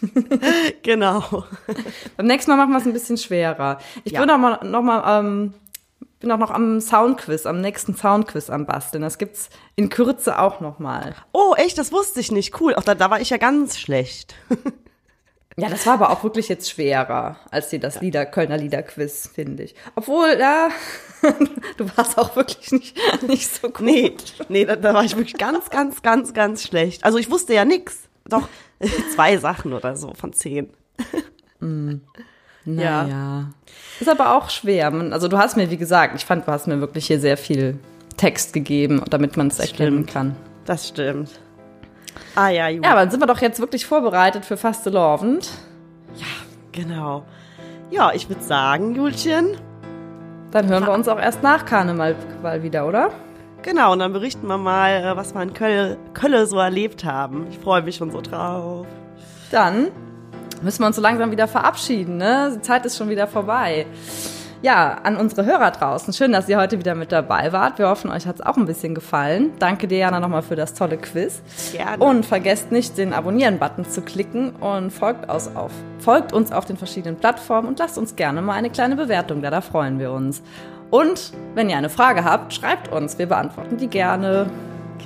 [0.83, 1.45] genau.
[2.17, 3.79] Beim nächsten Mal machen wir es ein bisschen schwerer.
[4.03, 4.21] Ich Ja.
[4.21, 5.53] bin auch mal, noch mal, ähm,
[6.19, 9.01] bin auch noch am Soundquiz, am nächsten Soundquiz am Basteln.
[9.01, 11.15] Das gibt's in Kürze auch noch mal.
[11.31, 12.59] Oh, echt, das wusste ich nicht.
[12.59, 12.75] Cool.
[12.75, 14.35] Auch da, da war ich ja ganz schlecht.
[15.57, 19.63] Ja, das war aber auch wirklich jetzt schwerer als die das Lieder, Kölner Liederquiz, finde
[19.63, 19.75] ich.
[19.95, 20.69] Obwohl, ja,
[21.77, 22.97] du warst auch wirklich nicht,
[23.27, 23.81] nicht so gut.
[23.81, 24.15] Nee,
[24.47, 27.03] nee, da, da war ich wirklich ganz, ganz, ganz, ganz schlecht.
[27.03, 28.09] Also ich wusste ja nix.
[28.25, 28.47] Doch
[29.15, 30.69] zwei Sachen oder so von zehn.
[32.75, 33.07] Naja.
[33.07, 33.45] Ja.
[33.99, 34.93] Ist aber auch schwer.
[35.11, 37.77] Also du hast mir, wie gesagt, ich fand, du hast mir wirklich hier sehr viel
[38.17, 40.11] Text gegeben, damit man es erklären Stimmt.
[40.13, 40.35] kann.
[40.65, 41.29] Das stimmt.
[42.35, 42.83] Ah ja, Julia.
[42.87, 45.49] Ja, aber dann sind wir doch jetzt wirklich vorbereitet für Fastelovend.
[46.71, 47.23] Genau.
[47.91, 49.57] Ja, ich würde sagen, Julchen,
[50.51, 52.15] Dann hören wir uns auch erst nach Karneval
[52.63, 53.11] wieder, oder?
[53.61, 57.47] genau, und dann berichten wir mal, äh, was wir in Köln, Köln so erlebt haben.
[57.51, 58.87] Ich freue mich schon so drauf.
[59.51, 59.89] Dann
[60.61, 62.53] müssen wir uns so langsam wieder verabschieden, ne?
[62.55, 63.85] Die Zeit ist schon wieder vorbei.
[64.61, 67.79] Ja, an unsere Hörer draußen, schön, dass ihr heute wieder mit dabei wart.
[67.79, 69.51] Wir hoffen, euch hat es auch ein bisschen gefallen.
[69.57, 71.41] Danke dir, Jana, nochmal für das tolle Quiz.
[71.71, 72.03] Gerne.
[72.03, 76.75] Und vergesst nicht, den Abonnieren-Button zu klicken und folgt, aus auf, folgt uns auf den
[76.75, 80.43] verschiedenen Plattformen und lasst uns gerne mal eine kleine Bewertung da, da freuen wir uns.
[80.91, 84.47] Und wenn ihr eine Frage habt, schreibt uns, wir beantworten die gerne.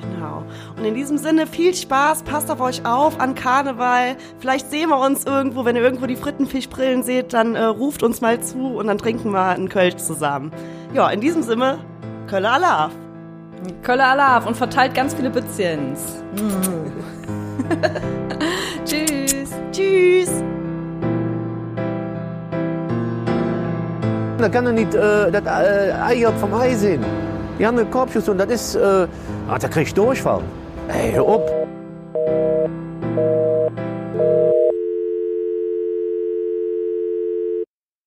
[0.02, 0.44] Genau.
[0.78, 4.16] Und in diesem Sinne viel Spaß, passt auf euch auf an Karneval.
[4.40, 8.22] Vielleicht sehen wir uns irgendwo, wenn ihr irgendwo die Frittenfischbrillen seht, dann äh, ruft uns
[8.22, 10.52] mal zu und dann trinken wir einen Kölsch zusammen.
[10.94, 11.80] Ja, in diesem Sinne,
[12.28, 12.92] Kölle Alaf.
[13.82, 16.24] Kölle Alaf und verteilt ganz viele Bützchens.
[18.86, 19.52] Tschüss.
[19.72, 20.44] Tschüss.
[24.38, 27.23] Da kann er nicht äh, das äh, Eier vom Ei sehen.
[27.64, 29.08] Die haben einen Korbschuss und das ist, äh,
[29.48, 30.42] ah, da krieg ich Durchfall.
[30.90, 31.50] Ey, hör auf.